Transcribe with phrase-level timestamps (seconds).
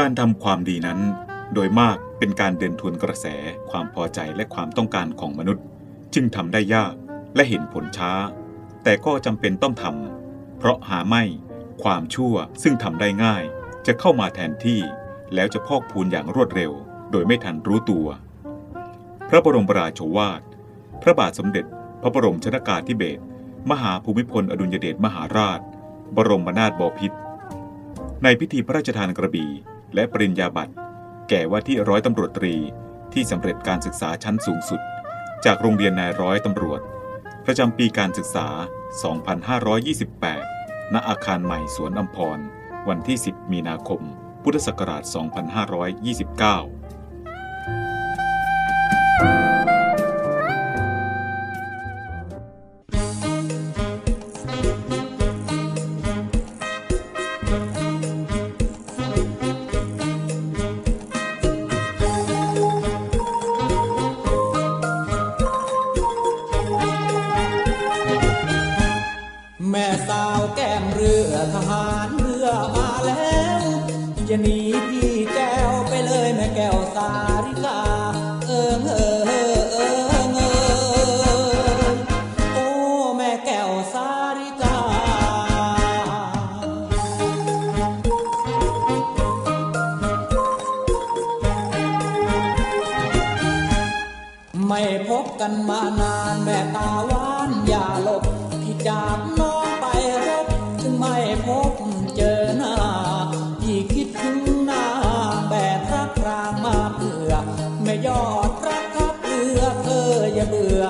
[0.00, 1.00] การทำความดีนั้น
[1.54, 3.26] โดยมากเป็นการเดินทวนกระแส
[3.70, 5.64] ความพอใจและความต้องการของมนุษย์
[6.14, 6.94] จึงทำได้ยาก
[7.34, 8.12] และเห็นผลช้า
[8.84, 11.22] แต่ก็จำเป็นต้องทำเพราะหาไม่
[11.82, 13.44] ความชั่วซึ่งทำได้ง่าย
[13.86, 14.80] จะเข้ามาแทนที่
[15.34, 16.72] แล้วจะพอกพูนอย่างรวดเร็ว
[17.10, 18.06] โดยไม่ทันรู้ตัว
[19.28, 20.42] พระบรมราโชวาท
[21.02, 21.64] พระบาทสมเด็จ
[22.02, 23.22] พระบรมชนากาธิเบศร
[23.70, 25.60] มหาภูมิพลอดุลยเดชมหาราช
[26.16, 27.18] บรมนาถบพิตร
[28.22, 29.50] ในพิธีพระราชทานกระบี่
[29.94, 30.74] และปริญญาบัตร
[31.28, 32.54] แก่ว่าที่ร้อยตำรวจตรี
[33.12, 34.80] ที่สำเร็จการศึกษาชั้นสูงสุด
[35.44, 36.80] จากโรงเรียนนายร้อยตำรวจ
[37.46, 38.48] ประจำปีการศึกษา
[40.10, 42.38] 2528 ณ อาคารใหม่สวนอัมพร
[42.88, 44.00] วันที่ 10 มีนาคม
[44.42, 46.79] พุทธศักราช 2529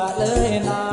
[0.00, 0.89] เบื่อเลยนะ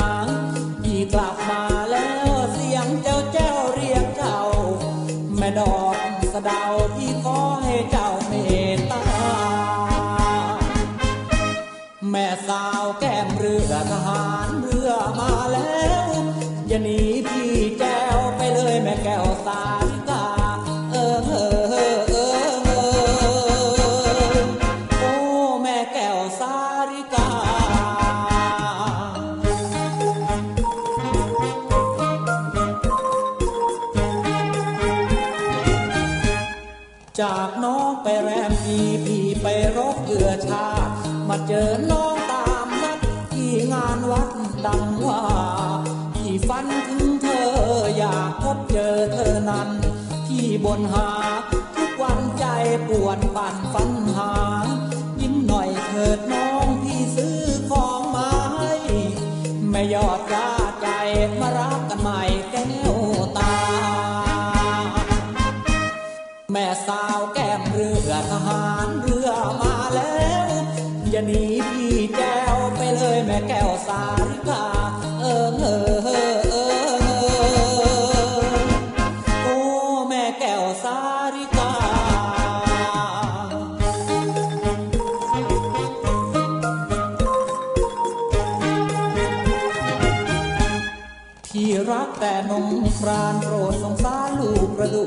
[92.20, 92.68] แต่นง
[92.98, 95.06] ครานโปรดสงสารลูกประดู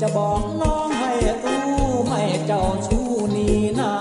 [0.00, 1.12] จะบอกน้องให้
[1.44, 1.64] รู้
[2.06, 3.48] ไม่เจ้าชู้นี
[3.80, 3.94] นา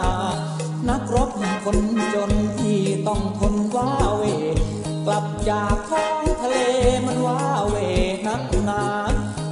[0.90, 1.30] นักรบ
[1.64, 1.78] คน
[2.14, 4.24] จนที่ต้องทนว้าเว
[5.06, 6.58] กลับจากท้องทะเล
[7.06, 7.76] มันว้าเว
[8.28, 8.84] นักหนา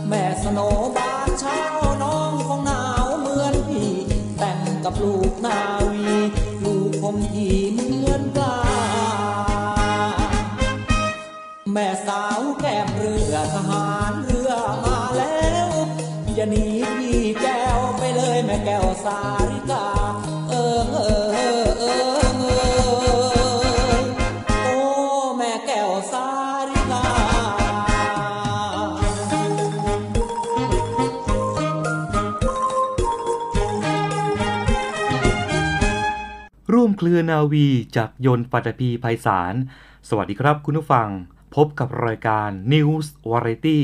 [0.07, 0.59] แม่สโน
[0.97, 1.59] บานเช้า
[2.03, 3.91] น้องคงหนาวเหมือนพี่
[4.37, 5.59] แต่งกับลูกนา
[5.91, 6.13] วี
[6.63, 8.72] ลูกผมที่เหมือนปลา
[11.73, 14.51] แม่สาวแก้มเรือทหารเรือ
[14.85, 15.69] มาแล้ว
[16.35, 16.65] อย่าหนี
[16.97, 19.19] พี่แก้วไปเลยแม่แก้วสา
[19.51, 19.87] ริกา
[20.49, 21.85] เออเออเออเอ
[23.93, 24.01] อ
[24.63, 24.77] โอ้
[25.37, 26.27] แม่แก้วสา
[26.69, 27.05] ริกา
[36.73, 39.53] ร่วมเคลือนาวีจากยนต์ปัตภีไพศาล
[40.09, 41.09] สวัสดีครับคุณผู้ฟัง
[41.55, 43.79] พบกับรายการ News Variety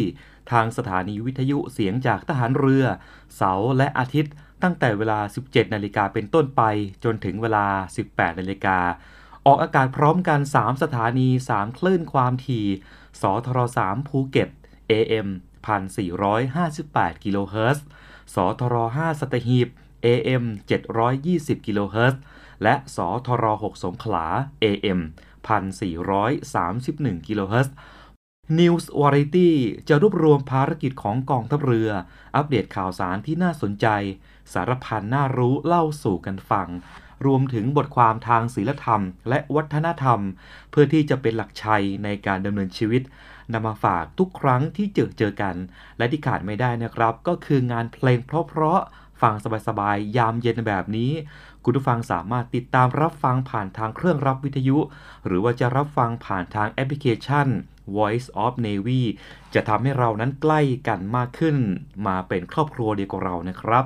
[0.52, 2.86] ทางสถานีวิทยุเสียงจากทหารเรือ
[3.36, 4.34] เสาร์และอาทิตย์
[4.64, 6.62] ตั้งแต่เวลา 17 นาฬิกาเป็นต้นไป
[7.04, 7.66] จนถึงเวลา
[8.04, 8.78] 18 นาฬิกา
[9.46, 12.68] ออกอากาศพร้อมกัน 3 สถานี 3 คลื่นความถี่
[13.22, 14.50] สทร3ภูเก็ต
[14.92, 15.28] AM
[16.46, 17.86] 1458 กิโลเฮิรตซ์
[18.34, 19.68] สทร5สตหีบ
[20.06, 20.44] AM
[21.06, 22.22] 720 กิโลเฮิรตซ์
[22.64, 24.26] และสทร6สงขลา
[24.64, 25.00] AM
[25.48, 27.76] 1431 กิโลเฮิรตซ์
[28.60, 29.50] News Variety
[29.88, 31.90] จะรวบรวมภารกิจของกองทัพเรือ
[32.36, 33.88] อัปเดตข่าวสารที่น่าสนใจ
[34.54, 36.68] สารพันน่ารู้เล่าสู่กันฟัง
[37.26, 40.20] รวมถึงบทความทางศีลธรรม และวัฒนธรรม
[40.70, 43.02] เพื่อที่จะเป็นหลักชัยในการดำเนินชีวิต
[43.54, 45.56] นำมาฝากทุกครั้งที่เจอเจอกัน
[45.98, 49.34] และที่ขาดไม่ได้นะครับ ก็คืองานเพลงเพราะๆ ฟัง
[49.68, 51.12] สบายๆ ยามเย็นแบบนี้
[51.64, 54.78] คุณผู้ฟังสามารถติดตามรับฟังผ่านทางเครื่องรับวิทยุ
[55.26, 57.48] หรือว่าจะรับฟังผ่านทางแอปพลิเคชัน
[57.98, 59.02] Voice of Navy
[59.54, 61.56] จะทำให้เรานั้นใกล้กันมากขึ้น
[62.08, 63.86] มาเป็นครอบครัวเดียวกับเรานะครับ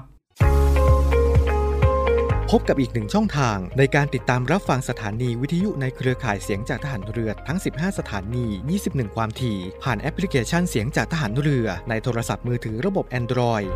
[2.51, 8.45] พบกับอีกหนึ่งช่องทางในการติดตามรับฟังสถานีวิทยุในเครือข่ายเสียงจากทหารเรือทั้ง 15 สถานี
[8.81, 13.69] 21 ความถี่ ผ่านแอปพลิเคชันเสียงจากทหารเรือ ในโทรศัพท์มือถือระบบ Android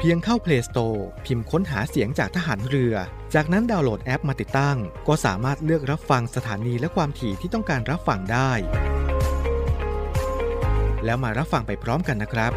[0.00, 2.94] เพียงเข้า Play Store พิมพ์ค้นหาเสียงจากทหารเรือ
[3.34, 4.76] จากนั้นดาวน์โหลดแอปมาติดตั้ง
[5.08, 8.50] ก็สามารถเลือกรับฟังสถานีและความถี่ที่ต้องการรับฟังได้
[11.04, 12.52] แล้วมารับฟังไปพร้อมกันนะครับ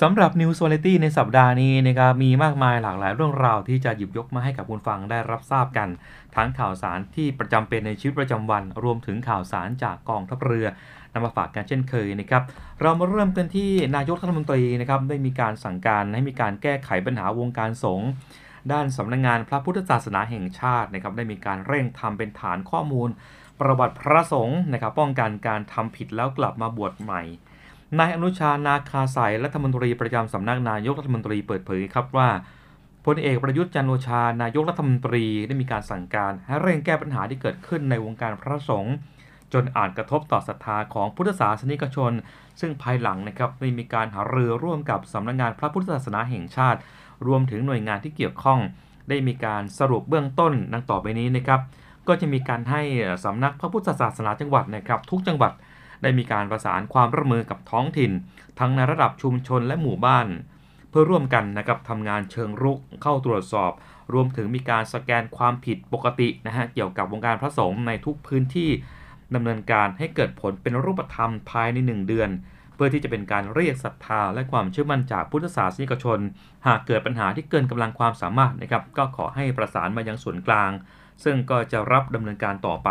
[0.00, 5.88] สำหรับ News Variety ในสัปดาห์นี้นะครับมีมากมายหลากหลายเรื่องราวที่จะหยิบยกมาให้กับคุณฟังได้รับทราบกัน
[6.36, 10.66] ทั้งข่าวสารที่ประจำเป็นในชีวิตประจำวัน รวมถึงข่าวสารจากกองทัพเรือ
[11.12, 12.42] นำมาฝากกันเช่นเคยนะครับ
[12.80, 18.08] เรามาเริ่มกันที่นายกรัฐมนตรีนะครับได้มีการสั่งการให้มีการแก้ไขปัญหาวงการสงฆ์
[18.72, 23.08] ด้านสำนักงงานพระพุทธศาสนาแห่งชาตินะครับได้มีการเร่งทำเป็นฐานข้อมูล
[23.60, 27.22] ประวัติพระสงฆ์นะครับป้องกันการทำผิดแล้วกลับมาบวชใหม่
[27.98, 32.28] นายอนุชานาคาสายรัฐมนตรีประจำสำนักนายกรัฐมนตรีเปิดเผยครับว่า
[33.06, 38.94] พลเอกประยุทธ์จันทร์โอชานายกรัฐมนตรีได้มีการสั่งการให้เร่งแก้ปัญหาที่เกิดขึ้นในวงการพระสงฆ์
[39.54, 42.12] จนอาจกระทบต่อศรัทธาของพุทธศาสนิกชน
[42.60, 46.80] ซึ่งภายหลังนะครับได้มีการหารือร่วมกับสำนักงานพระพุทธศาสนาแห่งชาติ
[47.26, 48.60] รวมถึงหน่วยงานที่เกี่ยวข้อง
[49.08, 51.60] ได้มีการสรุปเบื้องต้นดังต่อไปนี้นะครับ
[52.08, 52.82] ก็จะมีการให้
[53.24, 55.52] สำนักพระพุทธศาสนาจังหวัดนะครับทุกจังหวัด
[56.02, 58.12] ได้มีการประสานความร่วมมือกับท้องถิ่น
[58.58, 60.26] ทั้งในระดับชุมชนและหมู่บ้าน
[60.90, 63.72] เพื่อร่วมกันนะครับทำงานเชิงรุกเข้าตรวจสอบ
[64.12, 68.70] รวมถึงมีการสแกนความผิดปกตินะฮะเกี่ยวกับวงการพระสงฆ์ในทุกพื้นที่
[69.34, 72.30] ดำเนินการให้เกิดผลเป็นรูปธรรมภายใน 1 เดือน
[72.74, 76.18] เพื่อที่จะเป็นการเรียกศรัทธาและความเชื่อมั่นจากพุทธศาสนิกชน
[76.66, 80.70] หากเกิดปัญหาที่เกินกำลังความสามารถนะครับก็ขอให้ประสานมายังส่วนกลาง
[81.24, 82.88] ซึ่งก็จะรับดำเนินการต่อไป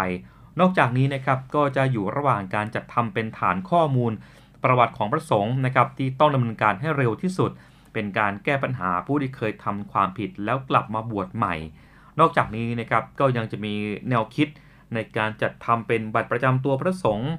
[0.59, 4.11] นอกจากนี้นะครับก็จะอยู่ระหว่างการจัดทำเป็นฐานข้อมูล
[4.63, 7.51] ประวัติของพระสงฆ์นะครับที่ต้องดำเนินการให้เร็วที่สุด
[7.93, 11.55] เป็นการแก้ปัญหาผู้ที่เคยทำความผิดแล้วกลับมาบวชใหม่
[12.19, 13.73] นอกจากนี้นะครับก็ยังจะมี
[14.09, 14.47] แนวคิด
[14.93, 17.31] ในการจัดทำเป็นบัตรประจำตัวพระสงฆ์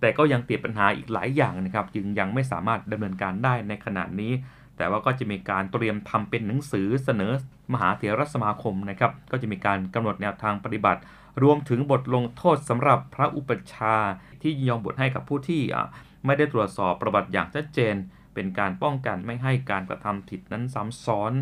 [0.00, 4.32] แต่ก็ยังติดปัญหาอีกหลายอย่างนะครับ จึงยังไม่สามารถดำเนินการได้ในขณะนี้
[4.76, 7.32] แต่ว่าก็จะมีการเตรียมทำเป็นหนังสือเสนอ
[7.72, 11.00] มหาเถรสมาคมนะครับ ก็จะมีการกำหนดแนวทางปฏิบัติ
[11.42, 13.96] รวมถึงบทลงโทษสำหรับพระอุปัชา
[14.42, 15.62] ที่ยอมบทให้กับผู้ที่
[16.26, 17.94] ไม่ได้ตรวจสอบประวัติอย่างชัดเจน
[18.34, 21.32] เป็นการป้องกันไม่ให้การกระทำผิดนั้นซ้ำซ้อน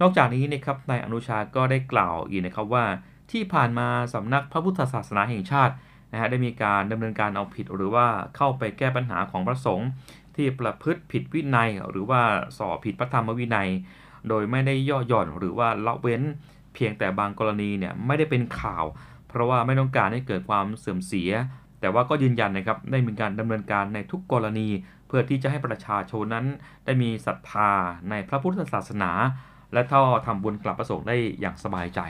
[0.00, 2.84] นอกจากนี้นะครับนายอนุชาก็ได้กล่าวอีกนะครับว่า
[3.30, 5.74] ที่ผ่านมาสำนักพระพุทธศาสนาแห่งชาติ
[6.12, 9.88] นะฮะได้มีการดำเนินการเอาผิดหรือว่าเข้าไปแก้ปัญหาของพระสงฆ์
[10.36, 12.20] ที่ประพฤติผิดวินัย หรือว่า
[12.58, 13.68] สอบผิดพระธรรมวินัย
[14.28, 16.22] โดยไม่ได้ย่อหย่อนหรือว่าละเว้น
[16.74, 18.84] เพียงแต่บางกรณีเนี่ยไม่ได้เป็นข่าว
[19.28, 21.30] เพราะว่าไม่ต้องการให้เกิดความเสื่อมเสีย
[21.80, 24.68] แต่ว่าก็ยืนยันนะครับได้มีการดำเนินการในทุกกรณี
[25.06, 26.46] เพื่อที่จะให้ประชาชนนั้น
[26.84, 27.70] ได้มีศรัทธา
[28.10, 29.10] ในพระพุทธศาสนา
[29.72, 32.00] และท่อทำบุญกลับประสงค์ได้อย่างสบายใจ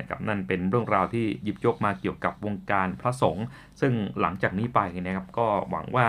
[0.00, 3.46] นะครับนั่นเป็นเรื่องราวที่หยิบยกมาเกี่ยวกับวงการพระสงฆ์
[3.80, 6.06] ซึ่งหลังจากนี้ไปนะครับก็หวังว่า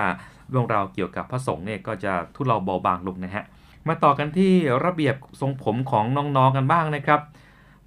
[0.49, 3.45] เรื่องราวเกี่ยวกับพระสงฆ์เนี่ยก็จะทุเลาเบาบางลงนะฮะ
[3.87, 4.53] มาต่อกันที่
[4.85, 7.21] ระเบียบทรงผมของน้องๆกันบ้างนะครับ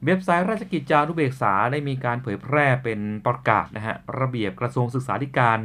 [0.05, 5.59] เว็บไซต์ราชกิจจานุเบกษาได้มีการเผยแพร่เป็นประกาศนะฮะระเบียบกระทรวงศึกษาธิการ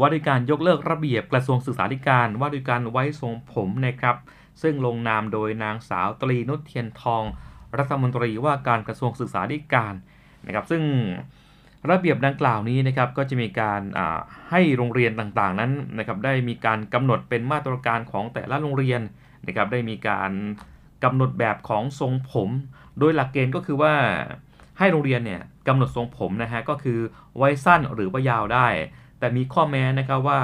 [0.00, 4.16] ว่าด้วยการยกเลิกระเบียบกระทรวงศึกษาธิการ ว่าด้วยการไว้ทรงผมนะครับ
[4.62, 7.22] ซึ่งลงนามโดยนางสาวตรีนุชเทียนทอง
[7.78, 9.94] รัฐมนตรีว่าการกระทรวงศึกษาธิการ
[10.46, 10.82] นะครับ ซึ่ง
[11.90, 13.80] ระเบียบดังกล่าวนี้นะครับก็จะมีการ
[14.50, 19.00] ให้โรงเรียนต่างๆนั้นนะครับได้มีการกำหนดเป็นมาตรการของแต่ละโรงเรียน
[19.46, 20.30] นะครับได้มีการ
[21.04, 22.50] กำหนดแบบของทรงผม
[22.98, 23.94] โดยหลักเกณฑ์ก็คือว่า
[24.78, 26.98] ให้โรงเรียนเนี่ยกำหนดทรงผมนะฮะก็คือ
[27.36, 28.68] ไว้สั้นหรือว่ายาวได้
[29.18, 30.40] แต่มีข้อแม้นะครับว่า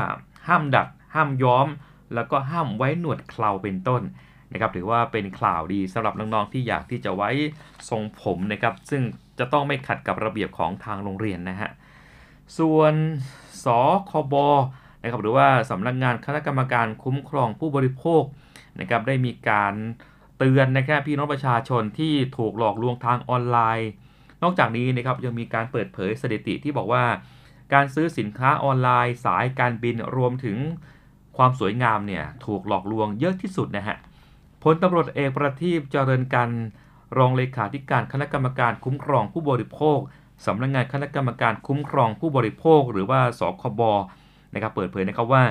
[0.48, 1.68] ห้ามดัดห้ามย้อม
[2.14, 4.02] แล้วก็ห้ามไว้หนวดเคราเป็นต้น
[4.52, 7.30] นะครับถือว่าเป็นข่าวดีสำหรับน้องๆที่อยากที่จะไว้
[7.90, 9.02] ทรงผมนะครับซึ่ง
[9.38, 11.70] จะต้องไม่ขัดกับระเบียบของทางโรงเรียนนะฮะ
[12.58, 12.94] ส่วน
[13.64, 13.66] ส
[14.10, 14.34] คบ
[15.02, 18.22] นะครับหรือว่าสำนักงงานคณะกรรมการคุ้มครองผู้บริโภค
[18.80, 19.74] นะครับได้มีการ
[20.38, 23.90] เตือนนะครับพี่น้องประชาชนที่ถูกหลอกลวงทางออนไลน์
[24.42, 27.04] นอกจากนี้นะครับยังมีการเปิดเผยสถิติที่บอกว่า
[27.74, 30.56] การซื้อสินค้าออนไลน์ สายการบินรวมถึง
[31.36, 33.96] ความสวยงามเนี่ยถูกหลอกลวงเยอะที่สุดนะฮะ
[34.62, 36.50] พลตำรวจเอกประทีปเจริญกัน
[37.18, 39.98] รองเลขาธิการคณะกรรมการคุ้มครองผู้บริโภค
[40.46, 43.80] สำนักงงานคณะกรรมการคุ้มครองผู้บริโภค หรือว่าสคบ
[44.54, 45.42] นะครับเปิดเผยนะครับว่า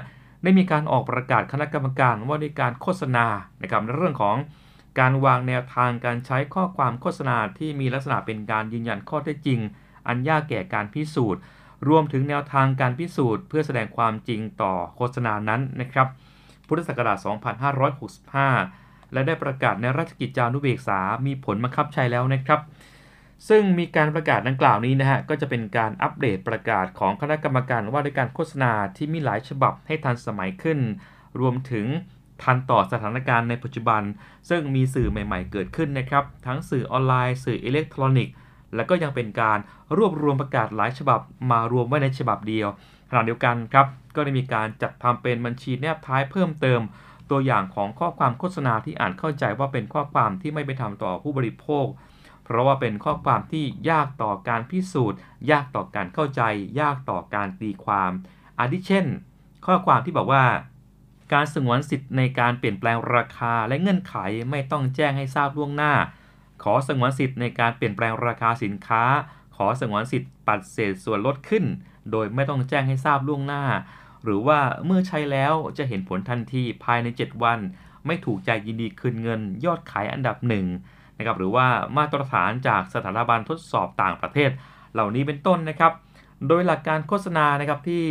[0.44, 3.25] ได้มีการออกประกาศคณะกรรมการว่าในการโฆษณา
[3.62, 4.38] นะครับในเรื่องของ
[5.00, 9.60] การวางแนวทางการใช้ข้อความโฆษณาที่มีลักษณะเป็นการยืนยันข้อเท็จจริง
[10.08, 11.41] อันยากแก่การพิสูจน์
[11.89, 16.08] รวมถึงแนวทางการพิสูจน์ เพื่อแสดงความจริงต่อโฆษณานั้นนะครับ
[16.68, 18.81] พุทธศักราช 2565
[19.13, 22.62] และได้ประกาศในราชกิจจานุเบกษา มีผลบังคับใช้แล้วนะครับ
[23.50, 30.80] ซึ่งมีการประกาศดังกล่าวนี้นะฮะ ก็จะเป็นการอัปเดตประกาศของคณะกรรมการว่าด้วยการโฆษณาที่มีหลายฉบับให้ทันสมัยขึ้น
[31.39, 31.86] รวมถึง
[32.44, 34.01] ทันต่อสถานการณ์ในปัจจุบัน
[34.50, 38.36] ซึ่งมีสื่อใหม่ ๆ เกิดขึ้นนะครับ ทั้งสื่อออนไลน์ สื่ออิเล็กทรอนิกส์
[38.75, 39.60] และก็ยังเป็นการ
[39.98, 41.20] รวบรวมประกาศหลายฉบับ
[41.51, 42.68] มารวมไว้ในฉบับเดียว
[43.10, 46.82] ขณะเดียวกันครับ ก็ได้มีการจัดทำเป็นบัญชีแนบท้ายเพิ่มเติม
[47.32, 51.86] ตัวอย่างของข้อความโฆษณาที่อ่านเข้าใจว่าเป็นข้อความที่ไม่ไปทำต่อผู้บริโภค
[52.44, 55.20] เพราะว่าเป็นข้อความที่ยากต่อการพิสูจน์
[55.52, 56.42] ยากต่อการเข้าใจ
[56.80, 58.12] ยากต่อการตีความ
[58.60, 59.06] อาทิเช่น
[59.66, 60.46] ข้อความที่บอกว่า
[61.34, 64.16] การสงวนสิทธิ์ในการเปลี่ยนแปลงราคาและเงื่อนไข
[64.52, 65.94] ไม่ต้องแจ้งให้ทราบล่วงหน้า
[66.64, 69.04] ขอสงวนสิทธิ์ในการเปลี่ยนแปลงราคาสินค้า
[69.56, 71.64] ขอสงวนสิทธิ์ปัดเศษส่วนลดขึ้น
[72.12, 73.64] โดยไม่ต้องแจ้งให้ทราบล่วงหน้า
[74.24, 77.60] หรือว่าเมื่อใช้แล้วจะเห็นผลทันทีภายใน 7 วัน
[78.06, 80.66] ไม่ถูกใจยินดีคืนเงิน ยอดขายอันดับหนึ่ง
[81.18, 84.50] นะครับหรือว่ามาตรฐานจากสถาบันทดสอบต่างประเทศ
[84.94, 85.94] เหล่านี้เป็นต้นนะครับ
[86.48, 88.04] โดยหลักการโฆษณานะครับที่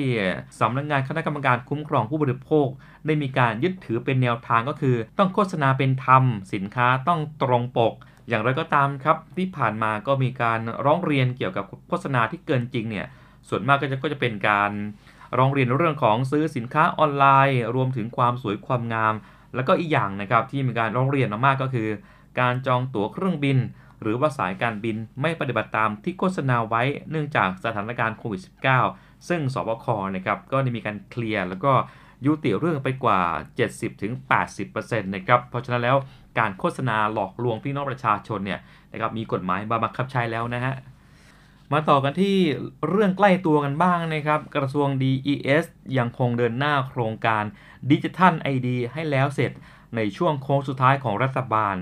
[0.60, 2.68] สำนักงงานคณะกรรมการคุ้มครองผู้บริโภค
[3.06, 6.24] ได้มีการยึดถือเป็นแนวทางก็คือ ต้องโฆษณาเป็นธรรม
[6.54, 7.94] สินค้าต้องตรงปก
[8.28, 13.06] อย่างไรก็ตามครับ ที่ผ่านมาก็มีการร้องเรียนเกี่ยวกับโฆษณาที่เกินจริงเนี่ย
[13.48, 14.70] ส่วนมากก็จะก็จะเป็นการ
[15.38, 19.14] ร้องเรียนเรื่องของซื้อสินค้าออนไลน์ รวมถึงความสวยความงาม
[19.54, 21.88] แล้วก็อีกอย่างนะครับที่มีการร้องเรียนมากก็คือ
[22.40, 23.58] การจองตั๋วเครื่องบิน
[24.02, 28.40] หรือว่าสายการบินไม่ปฏิบัติตามที่โฆษณาไว้เนื่องจากสถานการณ์โควิด
[28.84, 31.72] -19 ซึ่งสบคนะครับก็ได้มีการเคลียร์แล้วก็
[32.26, 33.20] ยุติเรื่องไปกว่า
[34.18, 35.96] 70-80%นะครับเพราะฉะนั้นแล้ว
[36.38, 38.60] การโฆษณาหลอกลวงพี่น้องประชาชนเนี่ย
[38.92, 40.74] นะครับมีกฎหมายบังคับใช้แล้วนะฮะ
[41.72, 42.36] มาต่อกันที่
[42.88, 45.64] เรื่องใกล้ตัวกันบ้างนะครับ กระทรวง DES
[45.98, 47.44] ยังคงเดินหน้าโครงการ
[47.90, 49.52] ดิจิทัล ID ให้แล้วเสร็จ
[49.96, 51.76] ในช่วงโค้งสุดท้ายของรัฐบาล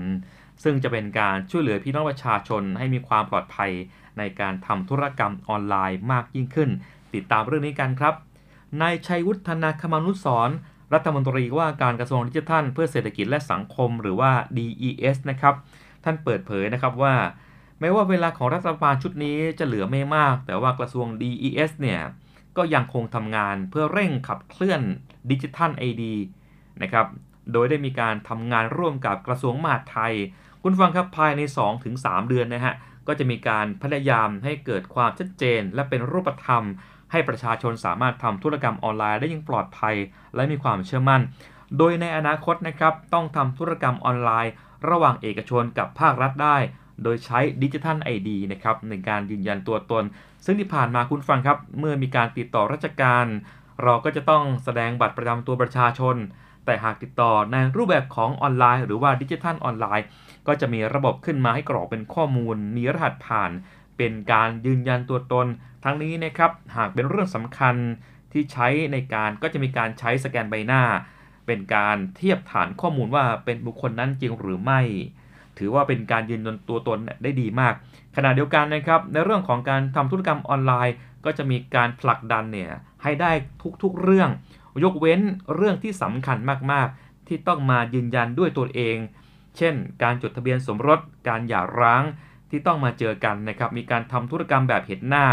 [0.63, 3.71] ซึ่งจะเป็นการช่วยเหลือพี่น้องประชาชนให้มีความปลอดภัย
[4.17, 6.69] ในการทำธุรกรรมออนไลน์มากยิ่งขึ้น
[7.13, 8.13] ติดตามเรื่องนี้กันครับ
[8.81, 10.49] นายชัยวุฒนาคมานุสร
[10.93, 15.55] รัฐมนตรีว่าการกระทรวงดิจิทัล เพื่อเศรษฐกิจและสังคมหรือว่า DES นะครับ
[16.03, 17.15] ท่านเปิดเผยนะครับว่า
[17.79, 22.01] แม้ว่าเวลาของรัฐบาลชุดนี้จะเหลือไม่มาก แต่ว่ากระทรวง DES เนี่ย
[22.57, 24.81] ก็ยังคงทำงานเพื่อเร่งขับเคลื่อน
[25.31, 26.03] ดิจิทัล ID
[26.81, 27.07] นะครับ
[27.53, 30.13] โดยได้มีการทำงานร่วมกับกระทรวงมหาดไทย
[30.63, 31.41] คุณฟังครับภายใน
[31.85, 32.73] 2-3 เดือนนะฮะ
[33.07, 36.63] ก็จะมีการพยายามให้เกิดความชัดเจน และเป็นรูปธรรม
[37.11, 39.95] ให้ประชาชนสามารถทำธุรกรรมออนไลน์ได้อย่างปลอดภัย
[40.35, 41.21] และมีความเชื่อมั่น
[41.77, 44.53] โดยในอนาคตนะครับต้องทำธุรกรรมออนไลน์
[44.89, 46.57] ระหว่างเอกชนกับภาครัฐได้
[47.03, 50.03] โดยใช้ดิจิทัลไอดีนะครับในการยืนยันตัวตน
[50.45, 53.25] ซึ่งที่ผ่านมาคุณฟังครับ เมื่อมีการติดต่อราชการ
[53.83, 56.15] เราก็จะต้องแสดงบัตรประจำตัวประชาชน
[56.65, 60.05] แต่หากติดต่อในรูปแบบของออนไลน์ หรือว่าดิจิทัลออนไลน์
[60.47, 63.51] ก็จะมีระบบขึ้นมาให้กรอกเป็นข้อมูล มีรหัสผ่าน
[63.97, 65.47] เป็นการยืนยันตัวตน
[65.83, 67.75] ทั้งนี้นะครับหากเป็นเรื่องสำคัญ
[68.31, 70.83] ที่ใช้ในการก็จะมีการใช้สแกนใบหน้า
[71.45, 74.81] เป็นการเทียบฐานข้อมูลว่าเป็นบุคคลนั้นจริงหรือไม่
[75.59, 77.73] ถือว่าเป็นการยืนยันตัวตนได้ดีมาก
[78.15, 82.71] ขณะเดียวกันนะครับในเรื่องของการทำธุรกรรมออนไลน์ ก็จะมีการผลักดันเนี่ย
[83.03, 83.31] ให้ได้
[83.83, 84.29] ทุกๆเรื่อง
[84.83, 85.21] ยกเว้น
[85.55, 86.37] เรื่องที่สำคัญ
[86.71, 88.97] มากๆ ที่ต้องมายืนยันด้วยตัวเอง
[89.57, 89.73] เช่น
[90.03, 92.03] การจดทะเบียนสมรสการหย่าร้าง
[92.49, 95.25] ที่ต้องมาเจอกันนะครับมีการทำธุรกรรมแบบเห็นหน้า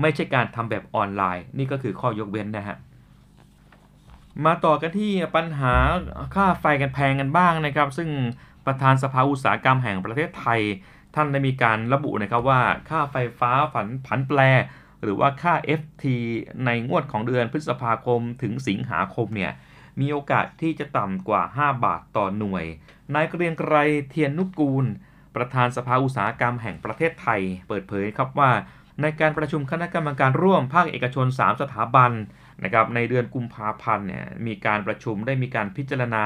[0.00, 2.76] ไม่ใช่การทำแบบออนไลน์ นี่ก็คือข้อยกเว้นนะฮะ
[4.44, 5.74] มาต่อกันที่ปัญหา
[6.34, 8.08] ค่าไฟกันแพงกันบ้างนะครับ ซึ่ง
[8.66, 10.60] ประธานสภาอุตสาหกรรมแห่งประเทศไทย
[11.14, 14.40] ท่านได้มีการระบุนะครับว่าค่าไฟฟ้าผันผันแปร
[15.02, 16.04] หรือว่าค่า FT
[16.64, 19.52] ในงวดของเดือนพฤษภาคมถึงสิงหาคมเนี่ย
[20.00, 22.64] มีโอกาสที่จะต่ำกว่า 5 บาทต่อหน่วย
[23.14, 23.76] นายเกรียงไกร
[24.08, 24.86] เทียนนุกูล
[25.36, 28.50] ประธานสภาอุตสาหกรรมแห่งประเทศไทย เปิดเผยครับว่า
[29.02, 32.12] ในการประชุมคณะกรรมการร่วมภาคเอกชน 3 สถาบัน
[32.64, 36.24] นะครับในเดือนกุมภาพันธ์เนี่ยมีการประชุมได้มีการพิจารณา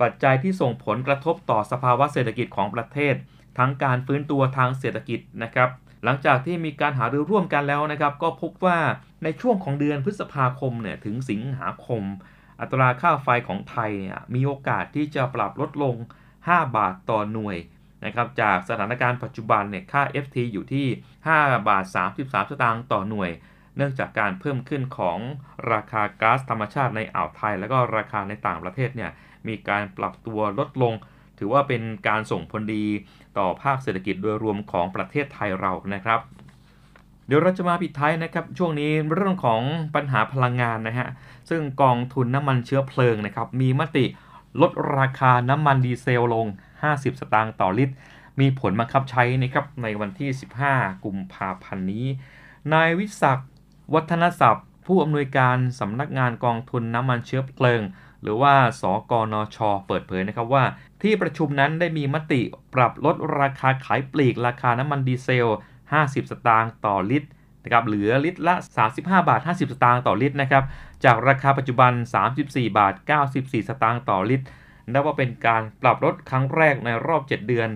[0.00, 3.14] ปัจจัยที่ส่งผลกระทบต่อสภาวะเศรษฐกิจของประเทศ
[3.58, 5.68] ทั้งการฟื้นตัวทางเศรษฐกิจนะครับ
[6.04, 8.78] หลังจากที่มีการหารือร่วมกันแล้วนะครับ ก็พบว่า
[9.24, 12.02] ในช่วงของเดือนพฤษภาคมเนี่ยถึงสิงหาคม
[12.60, 15.94] อัตราค่าไฟของไทยเนี่ยมีโอกาสที่จะปรับลดลง
[16.36, 17.56] 5 บาทต่อหน่วย
[18.04, 20.86] นะครับจากสถานการณ์ปัจจุบันเนี่ยค่า FT อยู่ที่
[21.26, 21.84] 5 บาท
[22.16, 23.30] 33 สตางค์ต่อหน่วย
[23.76, 25.18] เนื่องจากการเพิ่มขึ้นของ
[25.72, 29.10] ราคาก๊าซธรรมชาติในอ่าวไทย และก็ราคาในต่างประเทศเนี่ย
[29.48, 30.94] มีการปรับตัวลดลง
[31.38, 32.84] ถือว่าเป็นการส่งผลดี
[33.38, 36.20] ต่อภาคเศรษฐกิจโดยรวมของประเทศไทยเรานะครับ
[37.26, 39.62] เดี๋ยวเราจะมาปิดท้ายนะครับ ช่วงนี้เรื่องของ
[39.94, 41.08] ปัญหาพลังงานนะฮะ
[41.50, 44.04] ซึ่งกองทุนน้ำมันเชื้อเพลิงนะครับมีมติ
[44.60, 46.46] ลดราคาน้ำมันดีเซลลง
[46.82, 47.94] 50 สตางค์ต่อลิตร
[48.40, 50.30] มีผลบังคับใช้นะครับในวันที่
[50.66, 52.06] 15 กุมภาพันธ์นี้
[52.72, 53.50] นายวิศักดิ์
[53.94, 57.82] วัฒนศัพท์ ผู้อำนวยการสำนักงานกองทุนน้ำมันเชื้อเพลิง
[58.22, 60.64] หรือว่าสกนช เปิดเผยนะครับว่า
[61.02, 62.42] ที่ประชุมนั้นได้มีมติ
[62.74, 65.48] ปรับลดราคาขายปลีกราคาน้ำมันดีเซล
[65.90, 67.28] 50 สตางค์ต่อลิตร
[67.64, 70.64] นะครับเหลือลิตรละ 35 บาท 50 สตางค์ต่อลิตรนะครับ
[71.04, 71.92] จากราคาปัจจุบัน
[72.30, 72.94] 34 บาท
[73.30, 74.46] 94 สตางค์ต่อลิตร
[74.92, 77.70] นับว่าเป็นการปรับลดครั้งแรกในรอบ 7 เดือน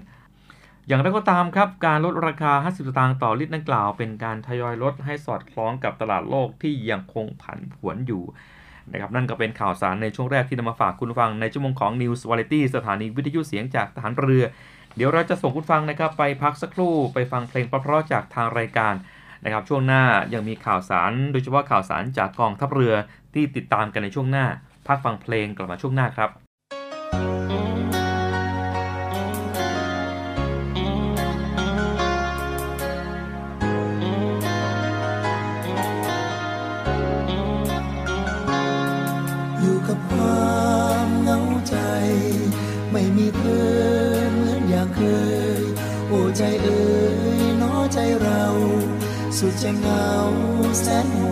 [0.87, 8.23] อย่างไรก็ตามครับ การลดราคา 50 สตางค์ต่อลิตรดังกล่าว เป็นการทยอยลดให้สอดคล้องกับตลาดโลกที่ยังคงผันผวนอยู่
[8.93, 14.45] นะครับนั่นก็เป็นข่าวสารในช่วงแรกที่นำมาฝากคุณฟังในชั่วโมงของ News Variety สถานีวิทยุเสียงจากทหารเรือ
[14.97, 18.95] เดี๋ยวเราจะส่งคุณฟังนะครับไปพักสักครู่ไปฟังเพลงเพราะๆจากทางรายการ
[19.45, 20.03] นะครับช่วงหน้า
[20.35, 22.95] ยังมีข่าวสาร โดยเฉพาะข่าวสารจากกองทัพเรือ
[23.35, 24.47] ที่ติดตามกันในช่วงหน้า
[24.87, 26.44] พักฟังเพลงกลับมาช่วงหน้าครับ
[49.65, 51.24] สุดจ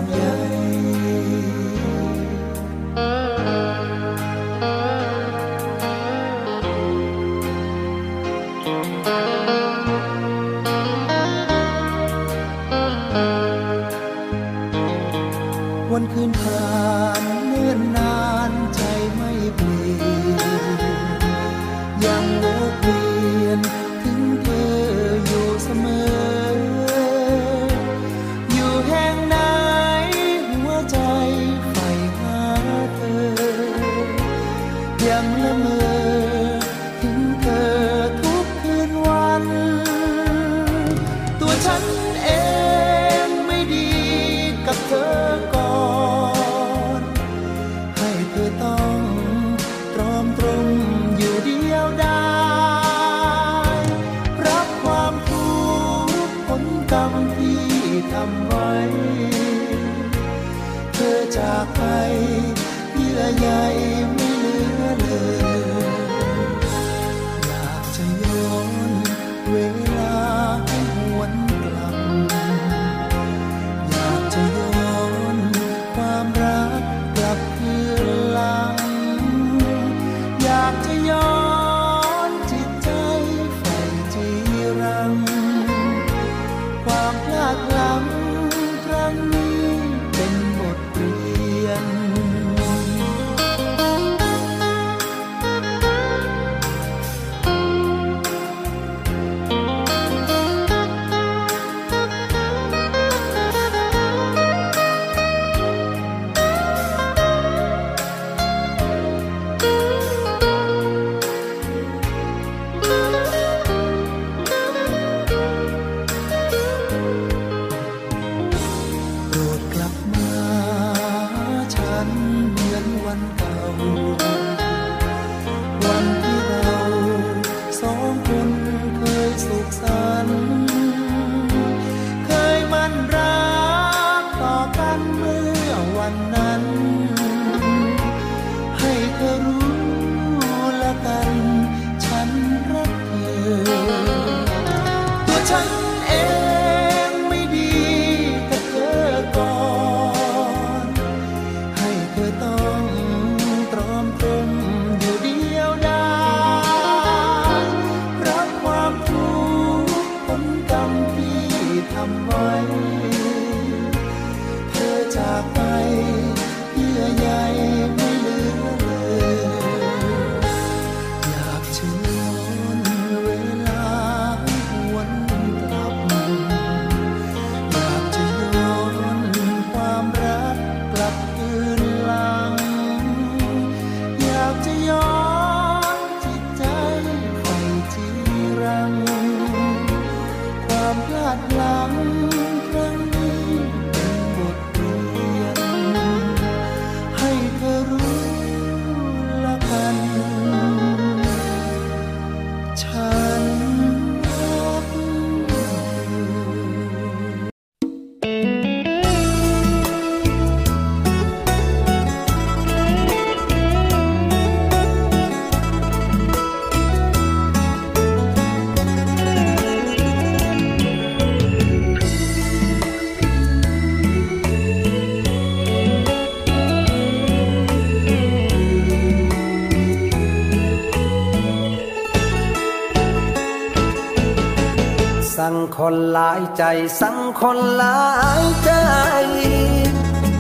[235.87, 236.65] คนหลายใจ
[237.01, 238.01] สั่งคนหลา
[238.43, 238.73] ยใจ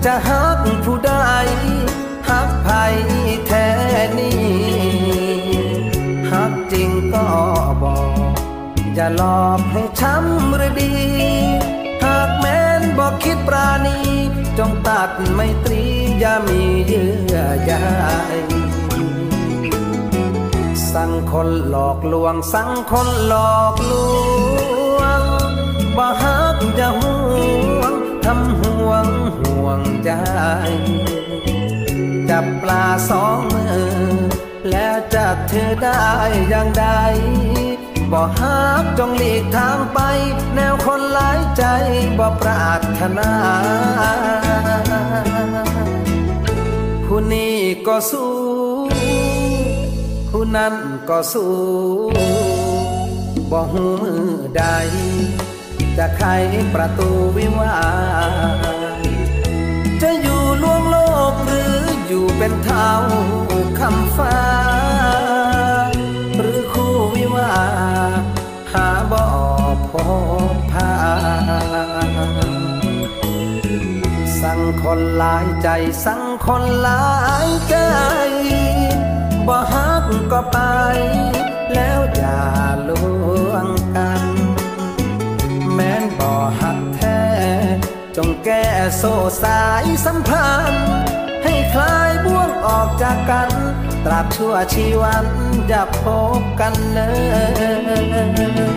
[0.04, 1.12] จะฮักผู้ใด
[2.28, 2.68] ฮักไผ
[3.46, 3.68] แท้
[4.18, 4.40] นี่
[6.32, 7.26] ฮักจริงก็
[7.82, 7.98] บอ
[8.30, 8.32] ก
[8.94, 10.94] อย่าหลอกให้ช้ำหรือดี
[12.04, 13.98] หากแม้นบอกคิดปราณี
[14.58, 15.82] จงตัดไม่ตรี
[16.20, 17.72] อย่ามีเยื่อใย
[20.92, 24.71] สั่งคนหลอกลวงสั่งคนหลอกลวง
[25.96, 27.16] บ่ฮักจะห่
[27.78, 29.06] วงทำห่วง
[29.38, 30.10] ห่วงใจ
[32.28, 33.92] จับปลาสองมือ
[34.70, 36.06] แล้วจับเธอได้
[36.50, 36.86] อย่างใด
[38.12, 39.98] บ่ฮักจงหลีกทางไป
[40.54, 41.64] แนวคนหลายใจ
[42.18, 43.32] บ่ปรารถนา
[47.06, 48.32] ผู้นี้ก็สู้
[50.30, 50.74] ผู้นั้น
[51.08, 51.52] ก็สู้
[53.50, 54.24] บ่หูมือ
[54.56, 54.64] ใด
[55.98, 56.24] จะไข
[56.74, 57.76] ประตูวิวา
[60.02, 60.96] จะอยู่ล่วงโล
[61.32, 61.74] กหรือ
[62.06, 62.88] อยู่เป็นเท้า
[63.78, 64.38] คำฟ้า
[66.38, 67.54] หรือคู่วิวา
[68.72, 69.24] หาบ่
[69.90, 69.92] พ
[70.52, 70.92] บพา
[74.40, 75.68] สั่งคนหลายใจ
[76.04, 77.06] สั่งคนหลา
[77.46, 77.76] ยใจ
[79.46, 80.58] บ่ฮักก็ไป
[81.74, 82.40] แล้วอย่า
[82.88, 82.90] ล
[83.50, 84.31] วงกัน
[85.74, 86.30] แม้นบ่
[86.60, 87.20] หักแท้
[88.16, 88.64] จงแก้
[88.98, 90.86] โซ่สายสัมพันธ์
[91.44, 93.50] ให้คลายบ่วงออกจากกัน
[94.04, 95.26] ตราบชั่วชีวัน
[95.68, 96.04] อย่าพ
[96.40, 97.00] บกันเล
[98.70, 98.71] ย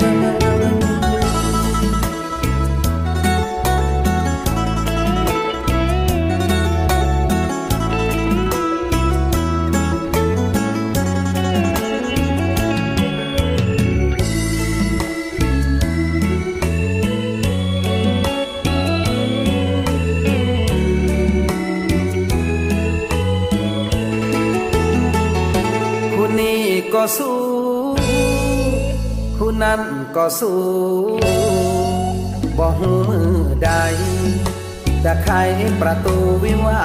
[30.16, 30.60] ก็สู้
[32.58, 33.72] บ่หูมือใด
[35.04, 35.30] จะไข
[35.82, 36.84] ประตูวิวา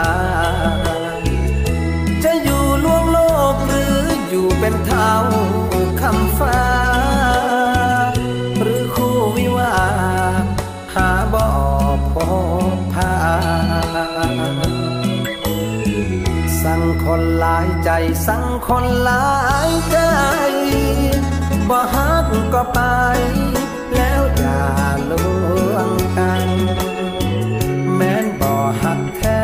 [2.25, 3.19] จะอยู่ล่วงโล
[3.53, 3.97] กหรือ
[4.29, 5.13] อยู่เป็นเท้า
[6.01, 6.61] คำฟ้า
[8.61, 9.75] หรือคู่วิวา
[10.95, 11.49] หาบ่อ
[12.13, 12.15] พ
[12.77, 13.15] บพา
[16.63, 17.91] สั่งคนหลายใจ
[18.27, 19.29] สั่งคนหลา
[19.69, 19.99] ยใจ
[21.71, 22.10] บ่ฮัก
[22.55, 22.81] ก็ไป
[23.97, 24.63] แล้วอย่า
[25.11, 25.13] ล
[25.73, 26.49] วงกัน
[27.97, 29.43] แม้นบ่หักแท้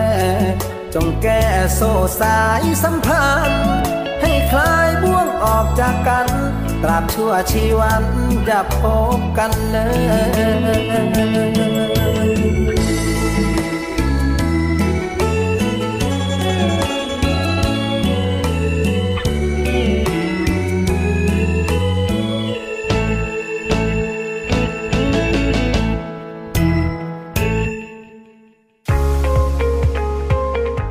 [0.94, 1.42] จงแก้
[1.74, 3.66] โซ่สายสัมพันธ์
[4.20, 6.28] ให้คลายบ่วงออกจากกัน
[6.82, 8.04] ตราบชั่วชีวัน
[8.48, 8.82] จะพ
[9.16, 9.78] บกันเล
[11.94, 11.95] ย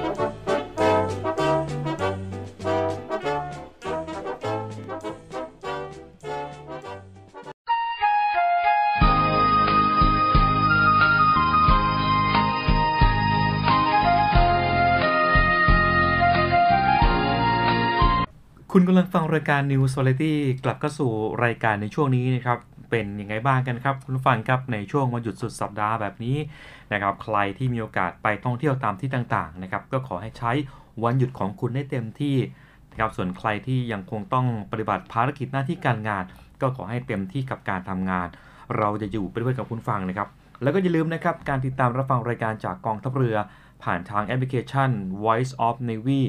[18.76, 20.32] คุณกำลังฟังรายการ News Variety
[20.64, 21.10] กลับเข้าสู่
[21.44, 22.58] รายการในช่วงนี้นะครับ
[22.94, 26.36] เป็นยังไงบ้างกันครับคุณผู้ฟังครับในช่วงวันหยุดสุดสัปดาห์แบบนี้
[26.92, 30.52] นะครับใครที่มีโอกาสไปท่องเที่ยวตามที่ต่างๆนะครับก็ขอให้ใช้
[31.04, 32.36] วันหยุดของคุณได้เต็มที่
[32.90, 36.24] นะครับส่วนใครที่ยังคงต้องปฏิบัติภารกิจหน้าที่การงาน
[36.60, 38.28] ก็ขอให้เต็มที่กับการทำงาน
[38.78, 40.28] เราจะอยู่ไปด้วยกับคุณฟังนะครับ
[40.62, 43.36] แล้วก็อย่าลืมนะครับการติดตามรับฟังรายการจากกองทัพเรือ
[43.82, 44.90] ผ่านทางแอปพลิเคชัน
[45.24, 46.22] Voice of Navy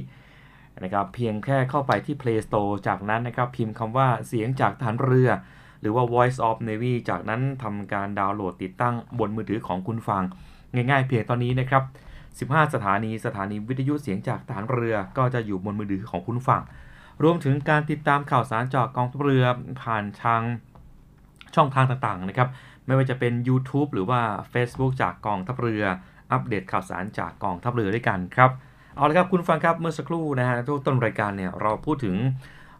[0.83, 5.29] นะครับเพียงแค่เข้าไปที่ Play Store จากนั้นนะครับพิมพ์คำว่าเสียงจากฐานเรือ
[5.85, 10.23] รือว่า Voice of Navy จากนั้นทำการดาวน์โหลดติดตั้งบนมือถือของคุณฟัง
[10.73, 11.83] ง่ายๆ เพียงตอนนี้นะครับ
[12.51, 16.61] 15 สถานีสถานีวิทยุเสียงจากฐานเรือก็จะอยู่บนมือถือของคุณฟัง
[17.23, 19.45] รวมถึงการติดตามข่าวสารจากกองทัพเรือ
[19.83, 20.41] ผ่านทาง
[21.55, 22.49] ช่องทางต่างๆนะครับ
[22.85, 24.19] ไม่ว่าจะเป็น YouTube หรือว่า
[24.53, 25.83] Facebook จากกองทัพเรือ
[26.31, 28.51] อัปเดตข่าวสารจากกองทัพเรือด้วยกันครับ
[28.95, 32.15] เอาละครับคุณฟังครับเมื่อสักครู่นะฮะทุกต้นรายการเนี่ยเราพูดถึง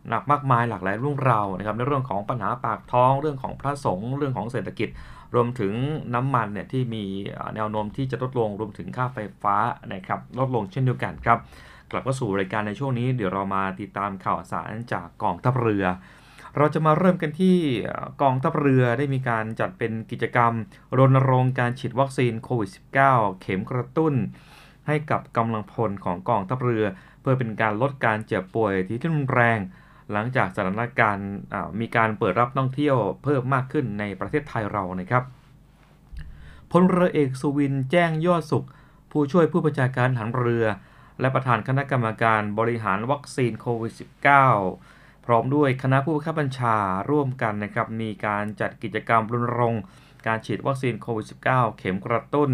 [0.10, 4.90] หนักมากมายหลากหลายเรื่องราวนะครับในเรื่องของปัญหาปากท้อง เรื่องของพระสงฆ์เรื่องของเศรษฐกิจ
[5.36, 5.74] รวมถึง
[6.16, 7.04] น้ำมันเนี่ยที่มี
[7.56, 9.56] แนวโน้มที่จะลดลงรวมถึงค่าไฟฟ้า
[9.94, 11.40] นะครับลดลงเช่นเดียวกันครับ
[11.92, 15.86] กลับเข้าสู่รายการในช่วงนี้เดี๋ยวเรามาติดตามข่าวสารจากกองทัพเรือ
[16.58, 17.58] เราจะมาเริ่มกันที่
[18.22, 20.54] กองทัพเรือได้มีการจัดเป็นกิจกรรม
[20.98, 22.70] รณรงค์การฉีดวัคซีนโควิด
[23.06, 24.14] -19 เข็มกระตุ้น
[24.88, 26.86] ให้กับกำลังพลของกองทัพเรือ
[27.22, 29.60] เพื่อเป็นการลดการเจ็บป่วยที่รุนแรง
[30.12, 31.30] หลังจากสถานการณ์
[31.80, 35.24] มีการเปิดรับท่องเที่ยวเพิ่มมากขึ้นในประเทศไทยเรานะครับ
[36.72, 38.66] พลเรือเอกสุวินแจ้งยอดสุข
[39.12, 40.66] ผู้ช่วยผู้บัญชาการทหารเรือ
[41.20, 43.94] และประธานคณะกรรมการบริหารวัคซีนโควิด
[44.60, 46.78] -19 พร้อมด้วยคณะผู้บังคับบัญชา
[47.10, 49.84] ร่วมกันนะครับมีการจัดกิจกรรมรณรงค์
[50.28, 52.52] การฉีดวัคซีนโควิด -19 เข็มกระตุ้น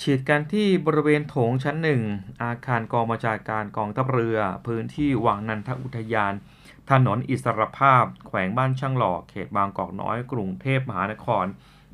[0.00, 2.02] ฉีดกันที่บริเวณโถงชั้นหนึ่ง
[2.42, 6.34] อาคารกองบัญชาการกองทัพเรือ พื้นที่วังนันทอุทยาน
[6.90, 11.44] ถนนอิสรภาพ แขวงบ้านช่างหล่อเขตบางกอกน้อย กรุงเทพมหานคร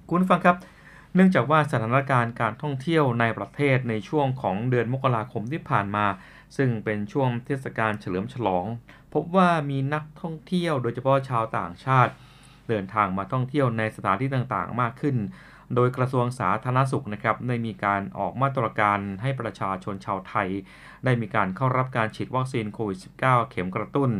[0.08, 0.56] คุณฟังครับ
[1.14, 6.06] เนื่องจากว่าสถานการณ์การท่องเที่ยวในประเทศในช่วงของเดือนมกราคมที่ผ่านมา
[6.56, 8.64] ซึ่งเป็นช่วงเทศกาลเฉลิมฉลอง
[9.14, 12.12] พบว่ามีนักท่องเที่ยวโดยเฉพาะชาวต่างชาติ
[12.68, 15.16] เดินทางมาท่องเที่ยวในสถานที่ต่างๆ มากขึ้น
[15.74, 20.48] โดยกระทรวงสาธารณสุขนะครับได้มีการออกมาตรการให้ประชาชนชาวไทย
[21.04, 24.10] ได้มีการเข้ารับการฉีดวัคซีนโควิด -19 เข็มกระตุ้น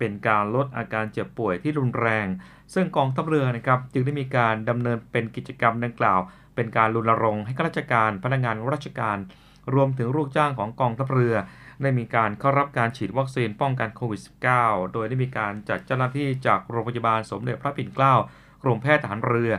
[0.00, 2.26] เป็นการลดอาการเจ็บป่วยที่รุนแรง
[2.74, 6.20] ซึ่งกองทัพเรือนะครับจึงได้มีการดำเนินเป็นกิจกรรมดังกล่าว
[6.54, 9.18] เป็นการรณรงค์ให้ข้าราชการพนักงานราชการ
[9.74, 11.34] รวมถึงลูกจ้างของกองทัพเรือ
[11.82, 14.20] ได้มีการเข้ารับการฉีดวัคซีนป้องกันโควิด
[14.56, 18.14] -19 โดยได้มีการจัดเจ้าหน้าที่จากโรงพยาบาลสมเด็จพระปิ่นเกล้า
[18.62, 19.52] กรมแพทย์ทหารเรือ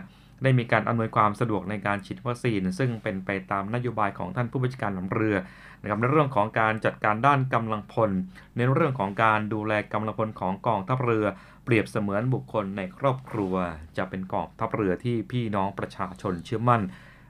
[0.43, 5.35] ได้มีการอำนวยความสะดวกในการฉีดวัคซีน ซึ่งเป็นไปตามนโยบายของท่านผู้บัญชาการทหารเรือ
[5.81, 8.11] นะครับในเรื่องของการจัดการด้านกำลังพล
[8.57, 11.25] ในเรื่องของการดูแลกำลังพลของกองทัพเรือ
[11.63, 13.53] เปรียบเสมือนบุคคลในครอบครัว
[13.97, 16.81] จะเป็นกองทัพเรือที่พี่น้องประชาชนเชื่อมั่น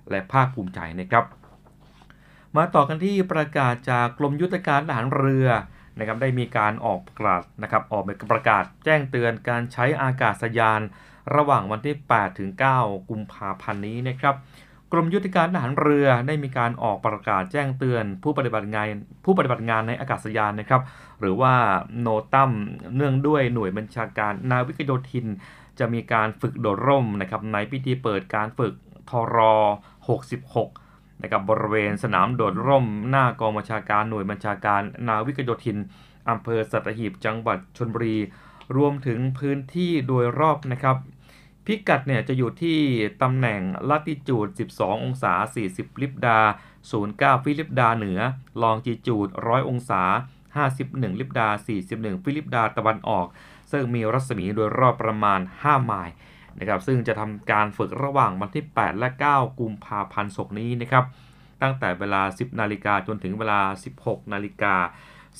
[0.09, 1.25] และภาคภูมิใจนะครับ
[2.55, 5.47] มาต่อกันที่ประกาศจากกรมยุทธการทหารเรือ
[5.99, 10.81] นะครับได้มีการออกประกาศนะครับออกประกาศแจ้งเตือนการใช้อากาศยาน
[11.35, 14.35] ระหว่างวันที่ 8 ถึง 9 กุมภาพันธ์นี้นะครับ
[14.91, 18.85] กรมยุทธการทหารเรือได้มีการออกประกาศแจ้งเตือน ผู้ปฏิบัติงาน
[19.25, 20.81] ผู้ปฏิบัติงานในอากาศยานนะครับ
[21.19, 21.53] หรือว่า
[22.01, 22.51] โนตัม
[22.95, 25.27] เนื่องด้วยหน่วยบัญชาการนาวิกโยธิน
[25.79, 28.73] จะมีการฝึกโดดร่มนะครับในพิธีเปิดการฝึก
[29.09, 29.37] ทร
[30.29, 35.77] 66นะครับบริเวณสนามโดดร่ม หน้ากองบัญชาการหน่วยบัญชาการนาวิกโยธิน
[36.29, 38.17] อำเภอสัตหีบจังหวัดชลบุรี
[38.77, 40.97] รวมถึงพื้นที่โดยรอบนะครับ
[41.65, 42.79] พิกัดเนี่ยจะอยู่ที่
[43.21, 45.33] ตำแหน่งลัติจูด 12 องศา
[45.67, 46.39] 40 ลิบดา
[46.91, 48.19] 09 ฟิลิปดาเหนือ
[48.61, 50.01] ลองจีจูด 100 องศา
[50.61, 51.47] 51 ลิบดา
[51.87, 53.27] 41 ฟิลิปดาตะวันออก
[53.71, 56.13] ซึ่งมีรัศมีโดยรอบประมาณ 5 ไมล์
[56.59, 61.05] นะครับซึ่งจะทำการฝึกระหว่างวันที่ 8 และ 9 กุมภาพันธ์ศกนี้นะครับ
[61.61, 63.59] ตั้งแต่เวลา 10 นาฬิกาจนถึงเวลา
[63.97, 64.75] 16 นาฬิกา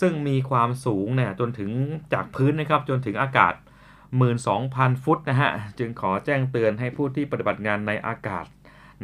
[0.02, 1.72] ซึ่งมีความสูงเนี่ยจนถึง
[2.14, 3.54] จากพื้นนะครับจนถึงอากาศ
[4.20, 8.46] 12,000 ฟุตนะฮะ จึงขอแจ้งเตือนให้ผู้ที่ปฏิบัติงานในอากาศ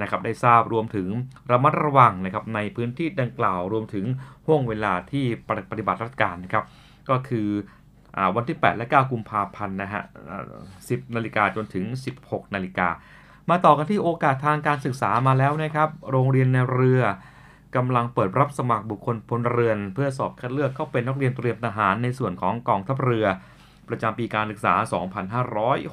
[0.02, 1.08] นะครับได้ทราบรวมถึง
[1.52, 4.06] ระมัดระวังนะครับในพื้นที่ดังกล่าวรวมถึง
[4.48, 5.26] ห่วงเวลาที่
[5.72, 6.65] ปฏิบัติราชการนะครับ
[7.10, 7.48] ก็คือ
[8.17, 10.04] อวันที่ 8 และ 9 กุมภาพันธ์นะฮะ
[10.58, 11.86] 10 นาฬิกาจนถึง
[12.20, 12.88] 16 นาฬิกา
[13.50, 17.02] มาต่อกันที่โอกาสทางการศึกษามาแล้วนะครับ โรงเรียนในเรือ
[17.76, 23.26] กำลังเปิดรับสมัครบุคคลพลเรือน เพื่อสอบคัดเลือกเข้าเป็นนักเรียนเตรียมทหารในส่วนของกองทัพเรือ
[23.89, 24.73] ประจำปีการศึกษา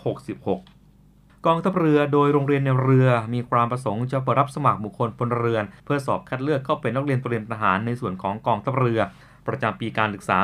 [0.08, 9.00] 2566 กองทัพเรือโดยโรงเรียนในเรือมีความประสงค์จะเปิดรับสมัครบุคคลพลเรือน เพื่อสอบคัดเลือกเข้าเป็นนักเรียนเตรียมทหารในส่วนของกองทัพเรือ
[9.46, 10.38] ประจำปีการศึกษา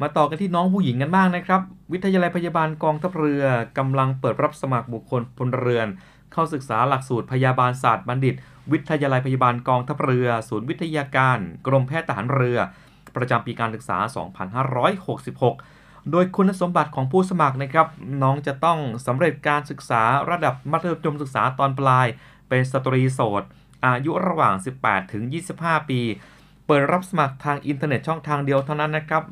[0.01, 1.61] มาต่อกันที่น้องผู้หญิงกันบ้างนะครับ
[1.93, 3.43] วิทยาลัยพยาบาลกองทัพเรือ
[3.77, 5.87] กำลังเปิดรับสมัครบุคคลพลเรือน
[6.33, 8.35] เข้าศึกษาหลักสูตรพยาบาลศาสตร์บัณฑิต
[8.71, 12.57] วิทยาลัยพยาบาลกองทัพเรือ ศูนย์วิทยาการ กรมแพทย์ทหารเรือ
[13.15, 13.97] ประจำปีการศึกษา
[14.83, 17.87] 2566 โดยคุณสมบัติของผู้สมัครนะครับ
[18.21, 22.07] น้องจะต้องสำเร็จการศึกษาระดับมัธยมศึกษาตอนปลาย
[22.49, 23.43] เป็นสตรีโสด
[23.85, 25.23] อายุระหว่าง 18 ถึง
[25.57, 26.01] 25 ปี
[26.65, 29.23] เปิดรับสมัครทางอินเทอร์เน็ตช่องทางเดียวเท่านั้นนะครับ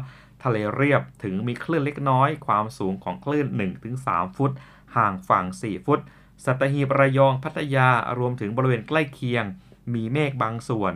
[0.43, 3.47] ทะเลเรียบถึงมีคลื่นเล็กน้อย ความสูงของคลื่น
[3.93, 4.53] 1-3 ฟุต
[4.97, 6.01] ห่างฝั่ง 4 ฟุต
[6.45, 9.45] สัตหีบระยองพัทยารวมถึงบริเวณใกล้เคียง
[9.95, 10.93] มีเมฆบางส่วน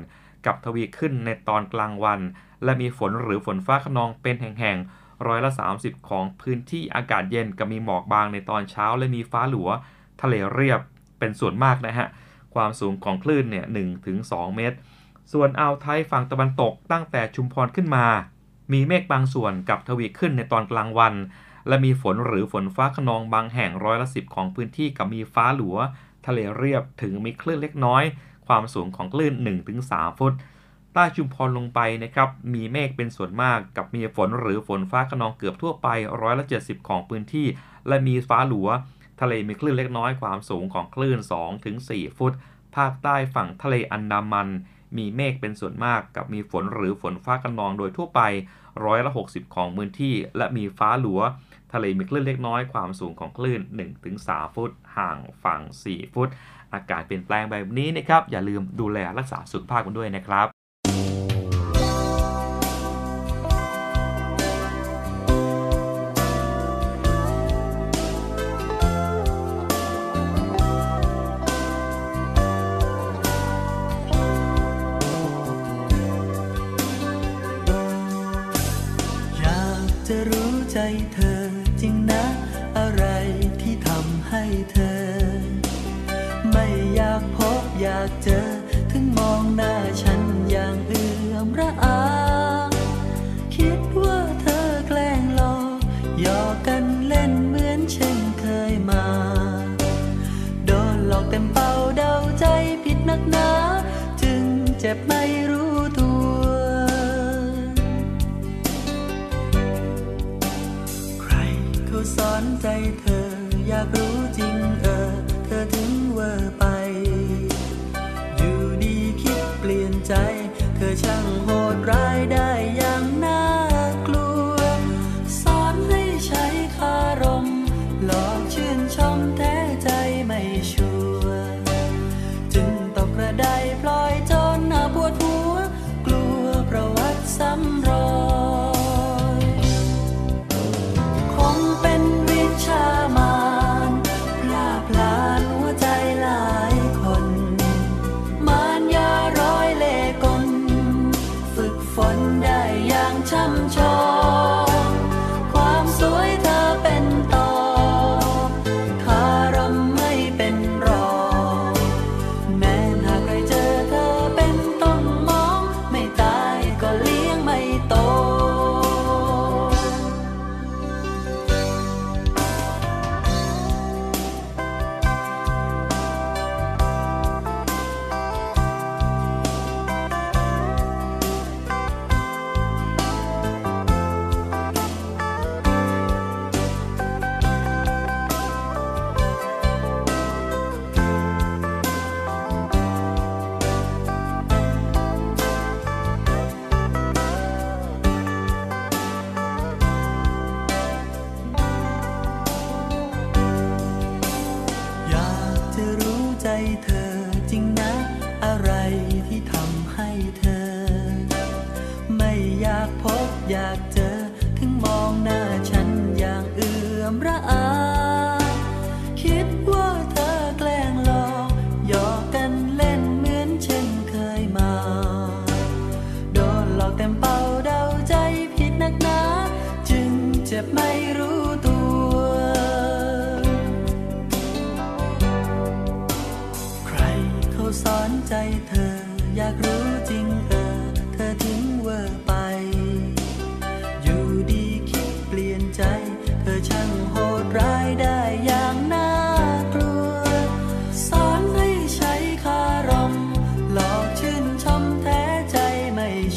[0.46, 2.20] กับทวีขึ้นในตอนกลางวัน
[2.64, 5.50] และมีฝนหรือฝนฟ้าขนองเป็นแห่งๆ ร้อยละ
[5.80, 9.68] 30 ของพื้นที่อากาศเย็นกับมีหมอกบางในตอนเช้าและมีฟ้าหลัว
[10.22, 10.80] ทะเลเรียบ
[11.18, 12.06] เป็นส่วนมากนะฮะ
[12.54, 14.76] ความสูงของคลื่นเนี่ย1ถึง2เมตร
[15.32, 18.06] ส่วนอ่าวไทยฝั่งตะวันตกตั้งแต่ชุมพรขึ้นมา
[18.72, 21.14] มีเมฆบางส่วนกับทวีขึ้นในตอนกลางวัน
[21.68, 25.76] และมีฝนหรือฝนฟ้าขนองบางแห่งร้อยละสิของพื้นที่กับมีฟ้าหลัว
[26.26, 28.02] ทะเลเรียบถึงมีคลื่นเล็กน้อย
[28.46, 29.34] ความสูงของคลื่น
[29.76, 30.32] 1-3 ฟุต
[30.98, 35.88] ใต้ชุมพรลงไปนะครับมีเมฆเป็นส่วนมากกับมีฝนหรือฝนฟ้าขนองเกือบทั่วไป
[36.22, 37.46] ร้อยละ70 ของพื้นที่
[37.88, 38.68] และมีฟ้าหลัว
[39.20, 41.18] ทะเลมีคลื่นเล็กน้อยความสูงของคลื่น
[41.68, 42.32] 2-4 ฟุต
[42.76, 44.48] ภาคใต้ฝั่งทะเลอันดามัน
[44.96, 48.20] มีเมฆเป็นส่วนมากกับมีฝนหรือฝนฟ้าขนองโดยทั่วไป
[48.84, 51.20] ร้อยละ60 ของพื้นที่ และมีฟ้าหลัว
[51.72, 53.60] ทะเลมีคลื่นเล็กน้อยความสูงของคลื่น
[54.08, 56.28] 1-3 ฟุต ห่างฝั่ง 4 ฟุต
[56.74, 60.55] อากาศเปลี่ยนแปลงแบบนี้นะครับอย่าลืมดูแลรักษาสุขภาพกันด้วยนะครับ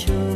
[0.07, 0.28] You.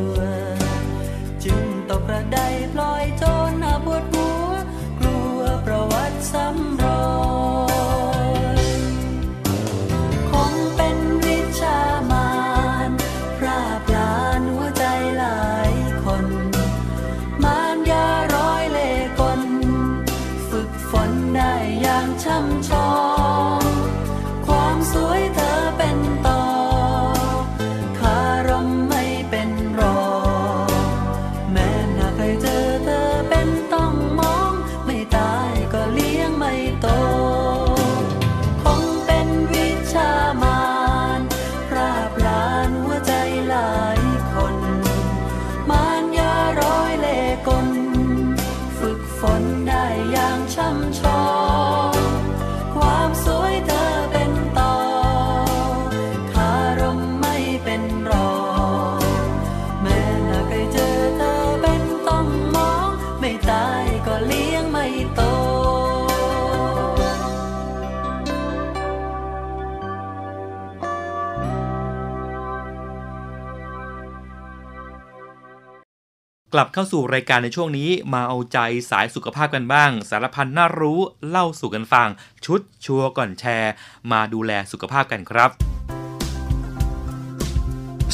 [76.55, 78.57] กลับเข้าสู่รายการในช่วงนี้มาเอาใจ
[78.91, 80.99] สายสุขภาพกันบ้าง สารพันน่ารู้
[81.29, 82.07] เล่าสู่กันฟัง
[82.45, 83.73] ชุดชัวร์ก่อนแชร์
[84.11, 85.49] มาดูแลสุขภาพกันครับ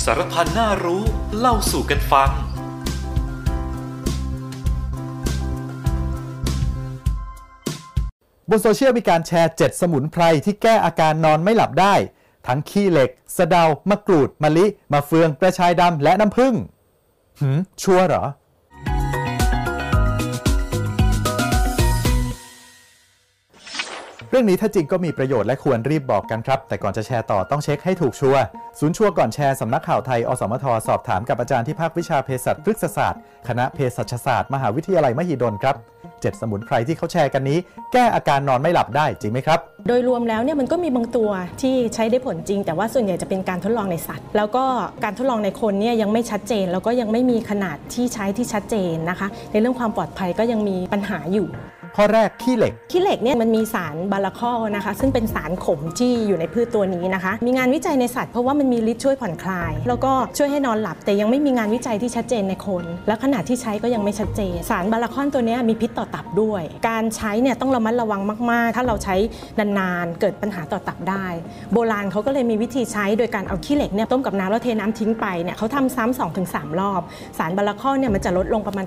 [0.03, 1.03] สารพันน่ารู้
[1.37, 2.29] เล่าสู่กันฟัง
[8.49, 11.95] บนโซเชียลมีการแชร์ 7 สมุนไพรที่แก้อาการนอนไม่หลับได้
[12.47, 16.55] ทั้งขี้เหล็ก สะเดา มะกรูด มะลิ มะเฟือง กระชายดำ และน้ำผึ้ง
[17.41, 17.99] หืมชัว
[24.31, 28.43] เรื่องนี้ถ้าจริงก็มีประโยชน์และควรรีบบอกกันครับ แต่ก่อนจะแชร์ต่อต้องเช็คให้ถูกชัวร์
[28.79, 35.75] ศูนย์ชัวร์ก่อนแชร์สำนักข่าวไทย อสมท สอบถามกับอาจารย์ที่ภาควิชาเภสัชพฤกษศาสตร์ คณะเภสัชศาสตร์ มหาวิทยาลัยมหิดลครับ
[36.09, 37.57] 7สมุนไพรที่เขาแชร์กันนี้
[37.93, 41.29] แก้อาการนอนไม่หลับได้จริงไหมครับ โดยรวมแล้วเนี่ยมันก็มีบางตัว
[41.61, 44.63] ที่ใช้ได้ผลจริง แต่ว่าส่วนใหญ่จะเป็นการทดลองในสัตว์ แล้วก็
[45.03, 51.49] การทดลองในคนเนี่ยยังไม่ชัดเจน แล้วก็ยังไม่มีขนาดที่ใช้ที่ชัดเจนนะคะ ในเรื่องความปลอดภัยก็ยังมีปัญหาอยู่
[51.97, 68.21] ข้อแรกขี้เหล็ก ขี้เหล็กเนี่ยมันมีสารบาลาคอลนะคะ ซึ่งเป็นสารขมที่อยู่ในพืชตัวนี้นะคะ มีงานวิจัยในสัตว์เพราะว่ามันมีฤทธิ์ช่วยผ่อนคลาย แล้วก็ช่วยให้นอนหลับ แต่ยังไม่มีงานวิจัยที่ชัดเจนในคน และขนาดที่ใช้ก็ยังไม่ชัดเจน สารบาลาคอนตัวนี้มีพิษต่อตับด้วย การใช้เนี่ยต้องระมัดระวัง
[68.51, 69.15] มาก ๆ ถ้าเราใช้
[69.59, 71.25] นาน ๆ เกิดปัญหาต่อตับได้
[71.73, 77.01] โบราณเขาก็เลยมีวิธีใช้โดยการเอาขี้เหล็กเนี่ยต้มกับน้ำแล้วเทน้ำทิ้งไปเนี่ยเขาทำซ้ำสองถึงสามรอบ
[77.37, 78.85] สารบาลาคอลเนี่ยมันจะลดลงประมาณ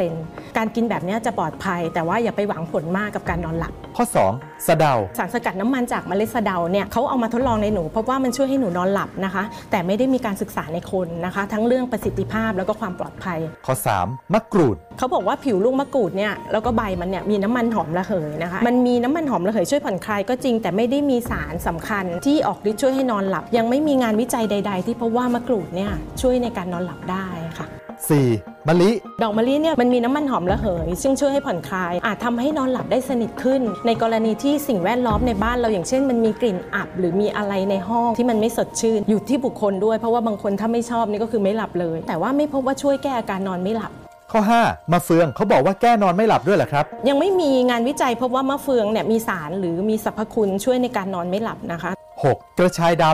[0.00, 13.74] 90%การกินแบบเนี้จะปลอดภัยแต่ว่าอย่าไปหวังผลมากกับการนอนหลับ ข้อ 2 สะเดา สารสกัดน้ำมันจากเมล็ดสะเดาเนี่ยเขาเอามาทดลองในหนูเพราะว่ามันช่วยให้หนูนอนหลับนะคะ แต่ไม่ได้มีการศึกษาในคนนะคะ ทั้งเรื่องประสิทธิภาพแล้วก็ความปลอดภัย ข้อ
[14.04, 27.26] 3 มะกรูด เขาบอกว่าผิวลูกมะกรูดเนี่ยแล้วก็ใบมันเนี่ยมีน้ำมันหอมระเหยนะคะ มันมีน้ำมันหอมระเหยช่วยผ่อนคลายก็จริง แต่ไม่ได้มีสารสำคัญที่ออกฤทธิ์ช่วยให้นอนหลับ ยังไม่มีงานวิจัยใด ๆ ที่พบว่ามะกรูดเนี่ยช่วยในการนอนหลับได้
[27.58, 27.66] ค่ะ
[28.04, 28.68] 4.
[28.68, 28.90] มะลิ
[29.22, 43.92] ดอกมะลิเนี่ยมันมีน้ำมันหอมระเหย ซึ่งช่วยให้ผ่อนคลาย อาจทำให้นอนหลับได้สนิทขึ้น ในกรณีที่สิ่งแวดล้อมในบ้านเราอย่างเช่น มันมีกลิ่นอับ หรือมีอะไรในห้องที่มันไม่สดชื่น อยู่ที่บุคคลด้วย เพราะว่าบางคนถ้าไม่ชอบนี่ก็คือไม่หลับเลย แต่ว่าไม่พบว่าช่วยแก้อาการนอนไม่หลับ
[44.32, 51.90] ข้อ 5มะเฟืองเขาบอกว่าแก้นอนไม่หลับด้วยเหรอครับ ยังไม่มีงานวิจัยพบว่ามะเฟืองเนี่ยมีสารหรือมีสรรพคุณช่วยในการนอนไม่หลับนะคะ
[52.24, 52.58] 6.
[52.58, 53.04] กระชายด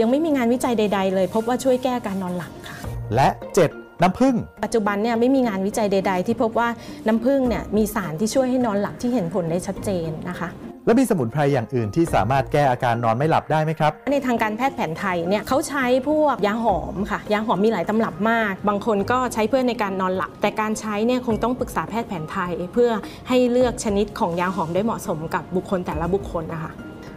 [0.00, 3.85] ยังไม่มีงานวิจัยใด ๆ เลย พบว่าช่วยแก้อาการนอนหลับค่ะำและ 7.
[4.02, 4.34] น้ำผึ้ง
[4.64, 6.68] ปัจจุบันเนี่ยไม่มีงานวิจัยใด ๆ ที่พบว่า
[7.06, 10.48] น้ำผึ้งเนี่ยมีสารที่ช่วยให้นอนหลับที่เห็นผลได้ชัดเจนนะคะ
[10.86, 22.90] แล้วมีสมุนไพรอย่างอื่นที่สามารถแก้อาการนอนไม่หลับได้ไหมครับ ในทางการแพทย์แผนไทยเนี่ยเขาใช้พวกยาหอมค่ะ ยาหอมมีหลายตำรับมาก บางคนก็ใช้เพื่อในการนอนหลับ แต่การใช้เนี่ยคงต้องปรึกษาแพทย์แผนไทย เพื่อ
[23.28, 26.72] ให้เลือกชนิดของยาหอมได้เหมาะสมกับบุคคลแต่ละบุคคลนะคะ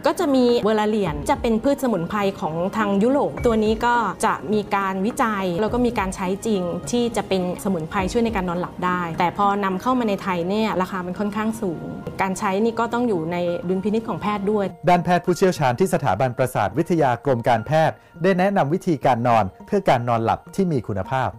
[0.06, 3.94] ก็จะมีเวลาเลียนจะเป็นพืชสมุนไพรของทางยุโรปตัวนี้ก็
[4.26, 11.82] จะมีการวิจัย แล้วก็มีการใช้จริงที่จะเป็นสมุนไพรช่วยในการนอนหลับได้ แต่พอนำเข้ามาในไทยเนี่ยราคามันค่อนข้างสูง
[12.22, 13.36] การใช้นี่ก็ต้องอยู่ใน
[13.68, 21.30] ดุลพินิจของแพทย์ด้วย ด้านแพทย์ผู้เชี่ยวชาญที่สถาบันประสาทวิทยากรมการแพทย์ ได้แนะนำวิธีการนอนเพื่อการนอนหลับที่มีคุณภาพ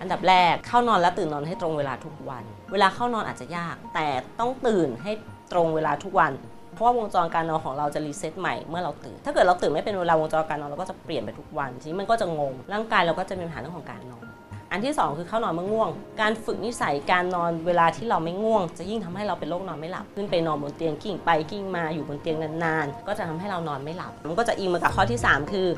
[0.00, 4.06] อันดับแรกเข้านอนและตื่นนอนให้ตรงเวลาทุกวัน เวลาเข้านอนอาจจะยาก แต่
[4.40, 5.12] ต้องตื่นให้
[5.52, 6.32] ตรงเวลาทุกวัน
[6.78, 14.24] เพราะว่าวงจรการนอนของเราจะรีเซ็ตใหม่เมื่อเราตื่น ถ้าเกิดเราตื่นไม่เป็นเวลาวงจรการนอนเราก็จะเปลี่ยนไปทุกวันทีนี้มันก็จะงง ร่างกายเราก็จะมีปัญหาเรื่องของการนอน
[14.72, 25.68] อันที่สองคือเข้านอนเมื่อง่วง การฝึกนิสัยการนอนเวลาที่เราไม่ง่วง จะยิ่งทำให้เราเป็นโรคนอนไม่หลับ ขึ้นไปนอนบนเตียงกิ่งไปกิ่งมาอยู่บนเตียงนานๆ ก็จะทำให้เรานอนไม่หลับ มันก็จะอิงมากับข้อที่ 3 คือ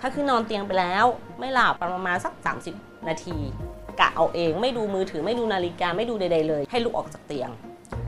[0.00, 1.04] ถ้าขึ้นนอนเตียงไปแล้ว
[1.38, 2.32] ไม่หลับประมาณสัก
[2.70, 3.36] 30 นาที
[4.00, 7.50] กะเอาเองไม่ดูมือถือไม่ดูนาฬิกาไม่ดูใดๆเลย ให้ลุกออกจากเตียง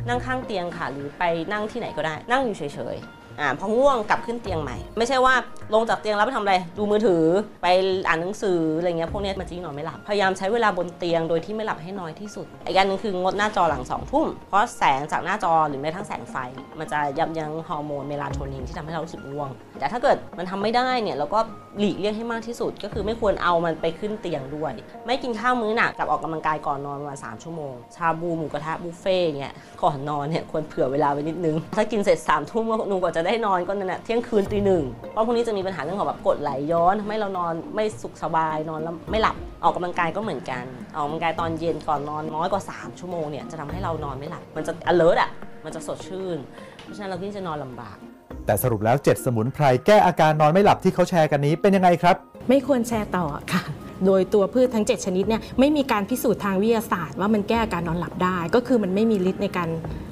[0.09, 2.63] นั่งข้างเตียงค่ะ หรือไปนั่งที่ไหนก็ได้ นั่งอยู่เฉ
[2.95, 5.35] ยๆอ่าพอง่วงกลับขึ้นเตียงใหม่ ไม่ใช่ว่า
[5.75, 7.25] ลงจากเตียงแล้วไปทำอะไร ดูมือถือ
[7.63, 7.67] ไป
[8.09, 16.37] อ่านหนังสืออะไรเงี้ยพวกเนี้ยมันจะยิ่งนอนไม่หลับ พยายามใช้เวลาบนเตียงโดยที่ไม่หลับให้น้อยที่สุด อีกอันหนึงคืองดหน้าจอหลังสองทุ่ม เพราะแสงจากหน้าจอหรือแม้ทั้งแสงไฟ
[16.79, 19.51] มันจะยับยั้งฮอร์โมนเมลาโทนินที่ทำให้เรารู้สึกง่วง
[19.81, 21.41] แต่ถ้าเกิดมันทำไม่ได้เนี่ยเราก็
[21.79, 24.73] หลีกเลี่ยงให้มากที่สุด ก็คือไม่ควรเอามันไปขึ้นเตียงด้วย
[25.07, 40.65] ไม่กินข้าวมื้อหนักกับออกกำลังกายก่อนนอนประมาณสามชั่วโมง ชาบูหมูกระทะบุฟเฟ่เงี้ยก่อนนอนเนี่ยควรเผื่อเวลาไว้นิดนึง ถ้ากินเสร็จสามทุ่มก็หนูกว่าจะได้นอนก็นั่นแหละเที่ยงคืนตีหนึ่งเพราะพวกนี้จะมีปัญหาเรื่องของแบบกดไหลย้อนทำให้เรานอนไม่สุขสบายนอนแล้วไม่หลับออกกำลังกายก็เหมือนกัน
[40.95, 45.31] ออกกำลังกายตอนเย็นก่อนนอนน้อยกว่า 3 ชั่วโมงเนี่ยจะทำให้เรานอนไม่หลับมันจะ alert อะ
[45.65, 46.39] มันจะสดชื่น
[46.83, 47.99] เพราะฉะนั้นเราที่จะนอนลำบาก
[48.47, 52.17] แต่สรุปแล้ว 7 สมุนไพรแก้อาการนอนไม่หลับที่เขาแชร์กันนี้เป็นยังไงครับ
[52.49, 53.63] ไม่ควรแชร์ต่อค่ะ
[54.07, 59.69] โดยตัวพืชทั้ง 7 ชนิดเนี่ยไม่มีการพิสูจน์ทางวิทยาศาสตร์ว่ามันแก้อาการนอนหลับได้ ก็คือมันไม่มีฤทธิ์ในการ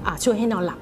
[0.07, 0.79] อ่าช่วยให้นอนหลับ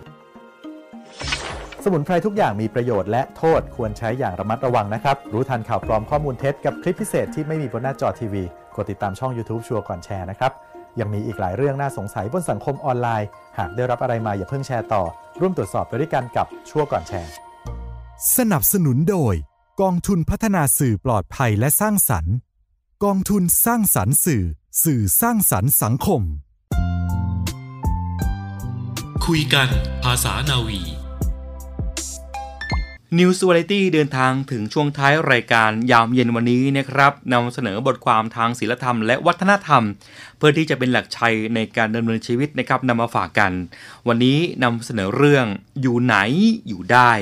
[1.84, 8.44] สมุนไพรทุกอย่างมีประโยชน์และโทษควรใช้อย่างระมัดระวังนะครับ รู้ทันข่าวปลอมข้อมูลเท็จกับคลิปพิเศษที่ไม่มีบนหน้าจอทีวี
[8.76, 10.52] กดติดตามช่อง YouTube ชัวร์ก่อนแชร์นะครับ
[11.00, 13.28] ยังมีอีกหลายเรื่องน่าสงสัยบนสังคมออนไลน์
[13.58, 15.02] หากได้รับอะไรมาอย่าเพิ่งแชร์ต่อ
[15.40, 17.32] ร่วมตรวจสอบไปด้วยกันกับชัวร์ก่อนแชร์
[18.36, 19.34] สนับสนุนโดย
[19.80, 22.34] กองทุนพัฒนาสื่อปลอดภัยและสร้างสรรค์
[23.04, 24.44] กองทุนสร้างสรรค์สื่อ
[24.84, 26.22] สื่อสร้างสรรค์สังคม
[29.26, 29.68] คุยกัน
[30.04, 30.80] ภาษานาวี
[33.18, 39.82] News Variety เดินทางถึงช่วงท้ายรายการยามเย็นวันนี้นะครับนำเสนอบทความทางศิลธรรมและวัฒนธรรม
[40.38, 43.52] เพื่อที่จะเป็นหลักชัยในการดำเนินชีวิตนะครับนำมาฝากกัน
[44.08, 45.46] วันนี้นำเสนอเรื่อง
[45.80, 46.16] อยู่ไหน
[46.68, 47.12] อยู่ได้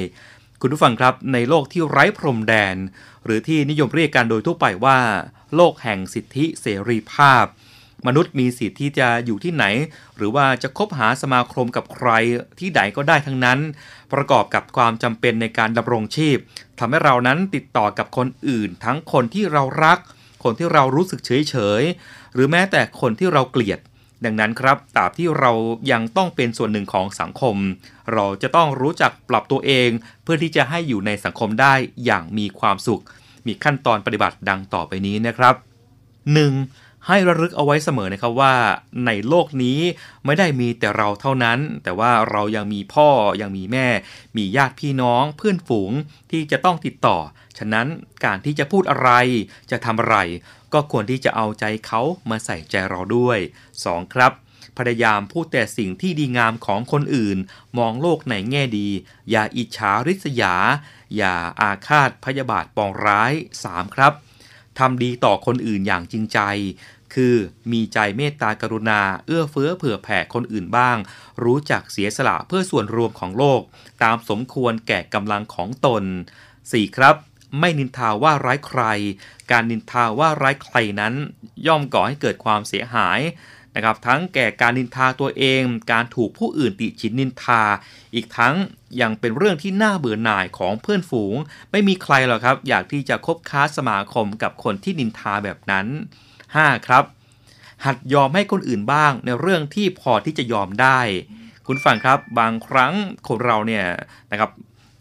[0.60, 2.76] คุณผู้ฟังครับในโลกที่ไร้พรมแดน
[3.24, 4.98] หรือที่นิยมเรียกกันโดยทั่วไปว่า
[5.54, 7.44] โลกแห่งสิทธิเสรีภาพ
[8.06, 9.64] มนุษย์มีสิทธิ์ที่จะอยู่ที่ไหน
[10.16, 12.10] หรือว่าจะคบหาสมาคมกับใคร
[12.58, 13.58] ที่ใดก็ได้ทั้งนั้น
[14.12, 16.36] ประกอบกับความจำเป็นในการดำรงชีพ
[16.78, 19.98] ทำให้เรานั้นติดต่อกับคนอื่น ทั้งคนที่เรารัก
[20.44, 21.82] คนที่เรารู้สึกเฉยเฉย
[22.34, 23.80] หรือแม้แต่คนที่เราเกลียด
[24.24, 25.50] ดังนั้นครับตราบที่เรา
[25.92, 27.56] ยังต้องเป็นส่วนหนึ่งของสังคม
[28.12, 29.90] เราจะต้องรู้จักปรับตัวเอง
[30.22, 31.74] เพื่อที่จะให้อยู่ในสังคมได้
[32.04, 33.02] อย่างมีความสุข
[33.46, 35.54] มีขั้นตอนปฏิบัติดังต่อไปนี้นะครับ
[36.34, 36.83] 1.
[37.08, 38.54] ให้ระลึกเอาไว้เสมอนะครับว่า
[39.06, 39.80] ในโลกนี้
[40.24, 43.08] ไม่ได้มีแต่เราเท่านั้น แต่ว่าเรายังมีพ่อ
[43.40, 43.88] ยังมีแม่
[44.36, 45.92] มีญาติพี่น้องเพื่อนฝูง
[46.30, 47.18] ที่จะต้องติดต่อ
[47.58, 47.86] ฉะนั้น
[48.24, 49.10] การที่จะพูดอะไร
[49.70, 50.16] จะทำอะไร
[50.72, 52.00] ก็ควรที่จะเอาใจเขา
[52.30, 53.38] มาใส่ใจเราด้วย
[53.76, 54.14] 2.
[54.14, 54.32] ครับ
[54.76, 57.38] พยายามพูดแต่สิ่งที่ดีงามของคนอื่น
[57.78, 58.88] มองโลกในแง่ดี
[59.30, 60.54] อย่าอิจฉาริษยา
[61.16, 63.32] อย่าอาฆาตพยาบาทปองร้าย
[63.64, 63.96] 3.
[63.96, 64.14] ครับ
[64.78, 66.38] ทำดีต่อคนอื่นอย่างจริงใจ
[67.14, 67.34] คือ
[67.72, 70.96] มีใจเมตตากรุณา เอื้อเฟื้อเผื่อแผ่คนอื่นบ้าง
[71.44, 73.60] รู้จักเสียสละเพื่อส่วนรวมของโลก
[74.02, 76.04] ตามสมควรแก่กำลังของตน
[76.50, 76.96] 4.
[76.96, 77.16] ครับ
[77.60, 78.82] ไม่นินทาว่าร้ายใคร
[79.50, 81.14] การนินทาว่าร้ายใครนั้น
[81.66, 83.20] ย่อมก่อให้เกิดความเสียหาย
[83.74, 85.62] นะครับทั้งแก่การนินทาตัวเอง
[85.92, 87.62] การถูกผู้อื่นติชินนินทา
[88.14, 88.54] อีกทั้ง
[89.00, 91.36] ยังเป็นเรื่องที่น่าเบื่อหน่ายของเพื่อนฝูง
[91.70, 95.86] ไม่มีใครหรอกครับ อยากที่จะคบค้าสมาคมกับคนที่นินทาแบบนั้น
[96.62, 96.86] 5.
[96.86, 97.04] ครับ
[97.84, 101.00] หัดยอมให้คนอื่นบ้างในเรื่องที่พอที่จะยอมได้
[101.66, 102.92] คุณฟังครับบางครั้ง
[103.28, 103.86] คนเราเนี่ย
[104.30, 104.50] นะครับ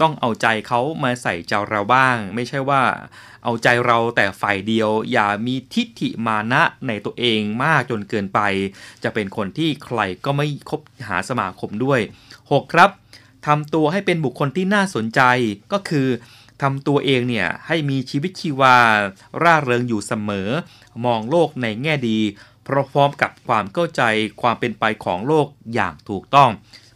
[0.02, 2.82] ต้องเอาใจเขามาใส่ใจเราบ้าง ไม่ใช่ว่า
[3.44, 8.40] เอาใจเราแต่ฝ่ายเดียว อย่ามีทิฏฐิมานะในตัวเองมากจนเกินไป
[9.04, 12.00] จะเป็นคนที่ใครก็ไม่คบหาสมาคมด้วย
[12.38, 12.74] 6.
[12.74, 12.90] ครับ
[13.48, 15.22] ทำตัวให้เป็นบุคคลที่น่าสนใจ
[15.74, 16.08] ก็คือ
[16.62, 18.78] ทำตัวเองเนี่ยให้มีชีวิตชีวา
[19.44, 20.50] ร่าเริงอยู่เสมอ
[21.06, 22.20] มองโลกในแง่ดี
[22.68, 24.02] พร้อมกับความเข้าใจ
[24.42, 26.50] ความเป็นไปของโลกอย่างถูกต้อง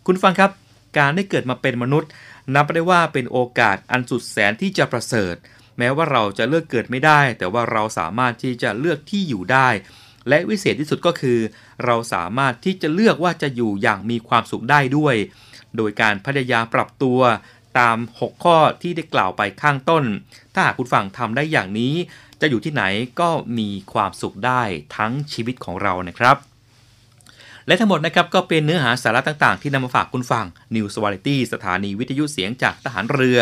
[0.06, 0.52] คุณฟังครับ
[0.98, 2.10] การได้เกิดมาเป็นมนุษย์
[2.56, 5.36] นับได้ว่าเป็นโอกาสอันสุดแสนที่จะประเสริฐ
[5.78, 9.70] แม้ว่าเราจะเลือกเกิดไม่ได้ แต่ว่าเราสามารถที่จะเลือกที่อยู่ได้
[10.30, 11.40] และวิเศษที่สุดก็คือ
[11.86, 15.16] เราสามารถที่จะเลือกว่าจะอยู่อย่างมีความสุขได้ด้วย
[15.78, 17.20] โดยการพยายามปรับตัว
[17.80, 20.04] ตาม 6 ข้อที่ได้กล่าวไปข้างต้น
[20.54, 21.94] ถ้าหากคุณฟังทำได้อย่างนี้
[22.42, 22.84] จะอยู่ที่ไหน
[23.20, 24.62] ก็มีความสุขได้
[24.98, 26.38] ทั้งชีวิตของเรานะครับ
[27.68, 33.40] และทั้งหมดนะครับก็เป็นเนื้อหาสาระต่างๆ ที่นำมาฝากคุณฟัง News Variety สถานีวิทยุเสียงจากทหารเรือ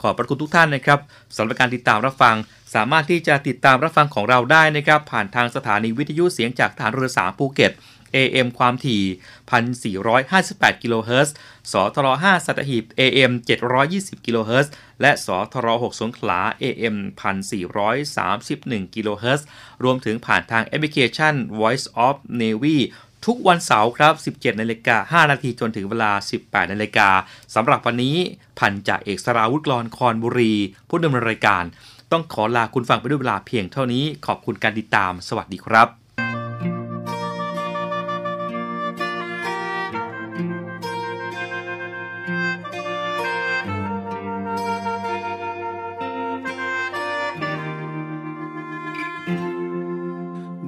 [0.00, 0.98] ขอบพระคุณทุกท่านนะครับ
[1.36, 2.36] สำหรับการติดตามรับฟัง
[2.74, 7.72] สามารถที่จะติดตามรับฟังของเราได้นะครับ ผ่านทางสถานีวิทยุเสียงจากทหารเรือ3ภูเก็ต
[8.16, 9.02] AM ความถี่
[10.12, 11.34] 1,458 กิโลเฮิรตซ์
[11.72, 13.32] สทร5สัตหีบ AM
[13.78, 16.96] 720 กิโลเฮิรตซ์ และสทร6สงขลา AM
[17.74, 19.46] 1,431 กิโลเฮิรตซ์
[19.84, 22.78] รวมถึงผ่านทางแอปพลิเคชัน Voice of Navy
[23.26, 27.08] ทุกวันเสาร์ครับ 17 นาฬิกา 5 นาทีจนถึงเวลา 18 นาฬิกา
[27.54, 28.16] สำหรับวันนี้
[28.58, 30.54] พันจ่าเอกสราวุฒิกรอนคอนบุรี
[30.88, 31.64] ผู้ดำเนินรายการ
[32.12, 35.97] ต้องขอลาคุณฟังไปด้วยเวลาเพียงเท่านี้ ขอบคุณการติดตาม สวัสดีครับ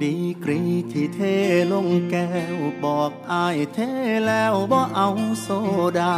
[0.03, 1.19] ดีกรีที่เท
[1.71, 3.79] ลงแก้วบอกอายเท
[4.27, 5.09] แล้วบ่เอา
[5.41, 5.47] โซ
[5.99, 6.15] ดา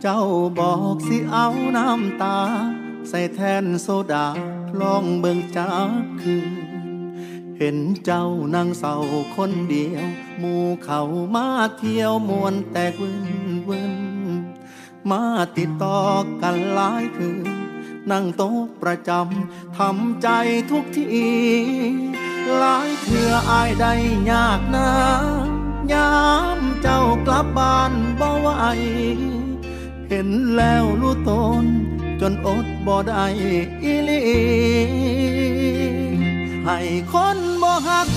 [0.00, 0.20] เจ้า
[0.58, 2.38] บอกสิเอาน้ำตา
[3.08, 4.26] ใส่แทนโซดา
[4.80, 6.52] ลองเบิ่งจากคืน
[7.58, 8.96] เห็นเจ้านั่งเศร้า
[9.36, 10.06] คนเดียว
[10.38, 11.00] หมู่เขา
[11.34, 11.48] มา
[11.78, 13.28] เที่ยวมวนแตกวิน
[13.68, 13.94] วิน
[15.10, 15.22] มา
[15.56, 16.00] ติดต่อ
[16.42, 17.48] กันหลายคืน
[18.10, 20.28] นั่งโต๊ะประจำทำใจ
[20.70, 22.09] ทุกที
[22.58, 23.92] หลายเถื่ออายได้
[24.30, 24.90] ยากนะ
[25.92, 26.14] ยา
[26.56, 28.48] มเจ้ากลับบ้านบ่ไหว
[30.08, 31.30] เห็นแล้วรู้ต
[31.62, 31.64] น
[32.20, 33.24] จนอดบ่ได้
[33.82, 34.22] อีลี
[36.66, 36.78] ให้
[37.12, 38.08] คนบ่ฮัก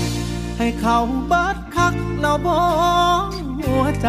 [0.58, 0.98] ให้เขา
[1.32, 2.58] บัดคักแล้วบ่
[3.60, 4.08] หัวใจ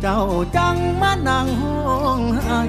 [0.00, 0.20] เจ้า
[0.56, 1.78] จังมานั่งห้อ
[2.18, 2.60] งไห้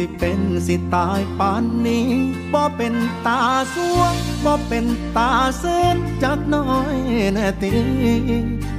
[0.00, 2.08] สิเป็นสิตายปานนี้
[2.52, 2.94] บ่เป็น
[3.26, 3.40] ตา
[3.74, 4.86] สวงบ่เป็น
[5.16, 6.96] ตาเส้นจักน้อย
[7.34, 7.74] แน่ตี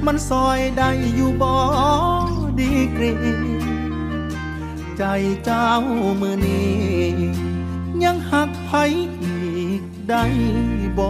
[0.04, 1.54] มันซอยได้อยู่บ่
[2.58, 3.14] ดีกรี
[4.98, 5.02] ใจ
[5.44, 5.68] เจ้า
[6.20, 6.78] มือนี้
[8.04, 8.70] ยังหักไผ
[9.22, 9.38] อี
[9.80, 10.24] กได้
[10.98, 11.08] บ่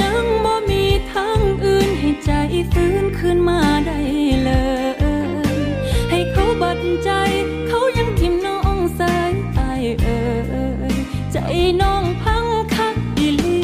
[0.00, 1.79] ยังบ่มีทางอื่น
[2.24, 2.30] ใจ
[2.72, 3.98] ฟื้นขึ้นมาได้
[4.44, 4.50] เล
[4.94, 5.58] ย
[6.10, 7.10] ให้เขาบัดใจ
[7.66, 10.20] เขายังทิมน้องสายอายเอ่
[10.92, 10.94] ย
[11.32, 11.36] ใจ
[11.80, 13.58] น้องพังคักอีลี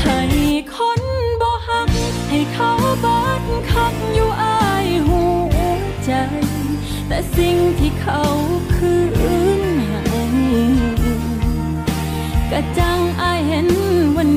[0.00, 0.20] ให้
[0.74, 1.02] คน
[1.40, 1.90] บ่หัก
[2.28, 2.70] ให้เขา
[3.04, 5.22] บัดคักอยู่อายหู
[6.04, 6.10] ใจ
[7.08, 8.20] แต่สิ่งที่เขา
[8.74, 8.92] คื
[9.56, 9.57] น
[12.60, 13.68] กะจังอายเห็น
[14.16, 14.28] วัน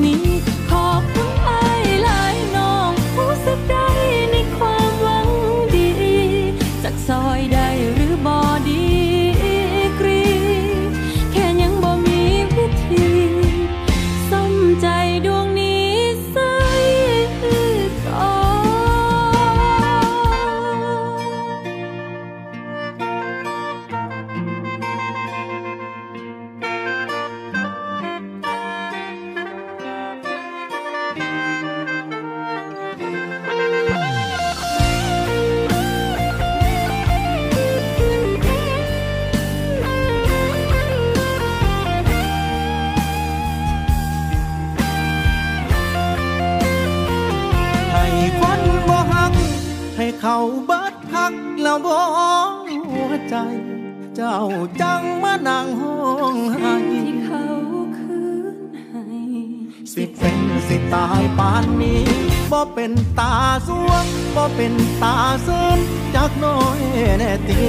[65.02, 65.78] ตาเส้น
[66.14, 66.78] จักน้อย
[67.18, 67.62] แน่ตี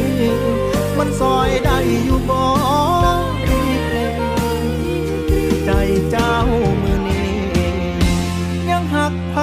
[0.97, 2.41] มันซอยได้อยู่บ่
[5.65, 5.71] ใจ
[6.11, 6.34] เจ้า
[6.81, 7.34] มือนี้
[8.69, 9.36] ยังหักไผ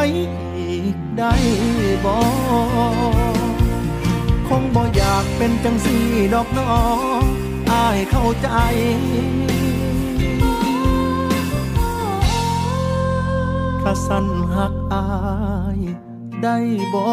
[0.58, 1.34] อีกได้
[2.04, 2.16] บ่
[4.48, 5.96] คงบ่อยากเป็นจังสี
[6.34, 6.74] ดอกน้อ
[7.20, 7.24] ง
[7.70, 8.48] อายเข้าใจ
[13.82, 15.04] ข้าสั้นหักอา
[15.78, 15.80] ย
[16.42, 16.56] ได้
[16.92, 17.04] บ่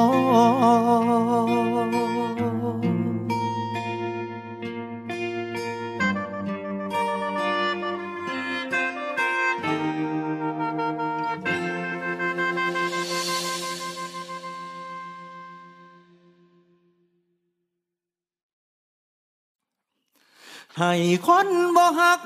[20.80, 20.94] ให้
[21.28, 22.22] คนบ่หัก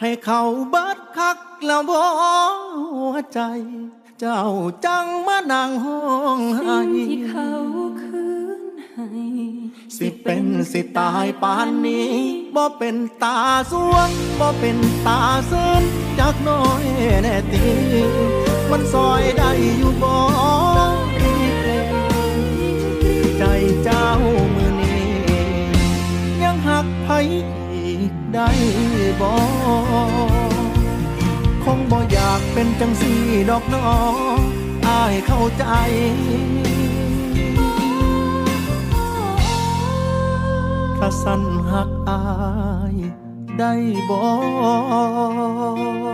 [0.00, 0.40] ให้เขา
[0.70, 2.00] เบิดคักแล้วบ่
[2.96, 3.40] หัวใจ
[4.20, 4.44] เจ้า
[4.86, 6.00] จังมานั่งห้อ
[6.38, 7.50] งไห้สิ่งที่เขา
[8.02, 8.26] คื
[8.58, 8.62] น
[8.94, 9.08] ให้
[9.96, 12.12] สิเป็นสิตายปานนี้
[12.54, 13.38] บ่เป็นตา
[13.70, 14.10] สวง
[14.40, 15.82] บ่เป็นตาเส้น
[16.18, 16.84] จักหน้อย
[17.22, 17.66] แน่ตี
[18.70, 20.14] มันซอยได้อยู่บ่
[23.38, 23.42] ใจ
[23.84, 24.06] เจ้า
[24.54, 25.06] มือนี้
[26.42, 27.08] ยังหักไผ
[27.74, 28.48] อีกได้
[29.20, 29.30] บ่
[31.64, 33.12] คงบ่อยากเป็นจังสี
[33.50, 33.90] ดอกน้อ
[34.38, 34.40] ง
[34.86, 35.64] อายเข้าใจ
[40.98, 42.22] ถ้าสั้นหักอา
[42.92, 42.94] ย
[43.58, 43.72] ได้
[44.10, 44.28] บอ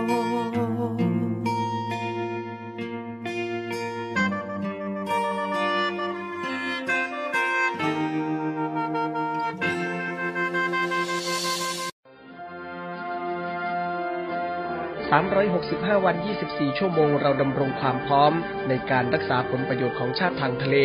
[15.11, 16.15] 365 วัน
[16.47, 18.33] 24 ชั่วโมง เราดำรงความพร้อม
[18.69, 20.77] ในการรักษาผลประโยชน์ของชาติทางทะเล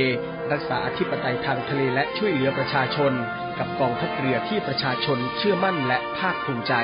[0.53, 3.13] รักษาอธิปไตยทางทะเลและช่วยเหลือประชาชน
[3.59, 6.75] กับกองทัพเรือที่ประชาชนเชื่อมั่นและภาคภูมิใจ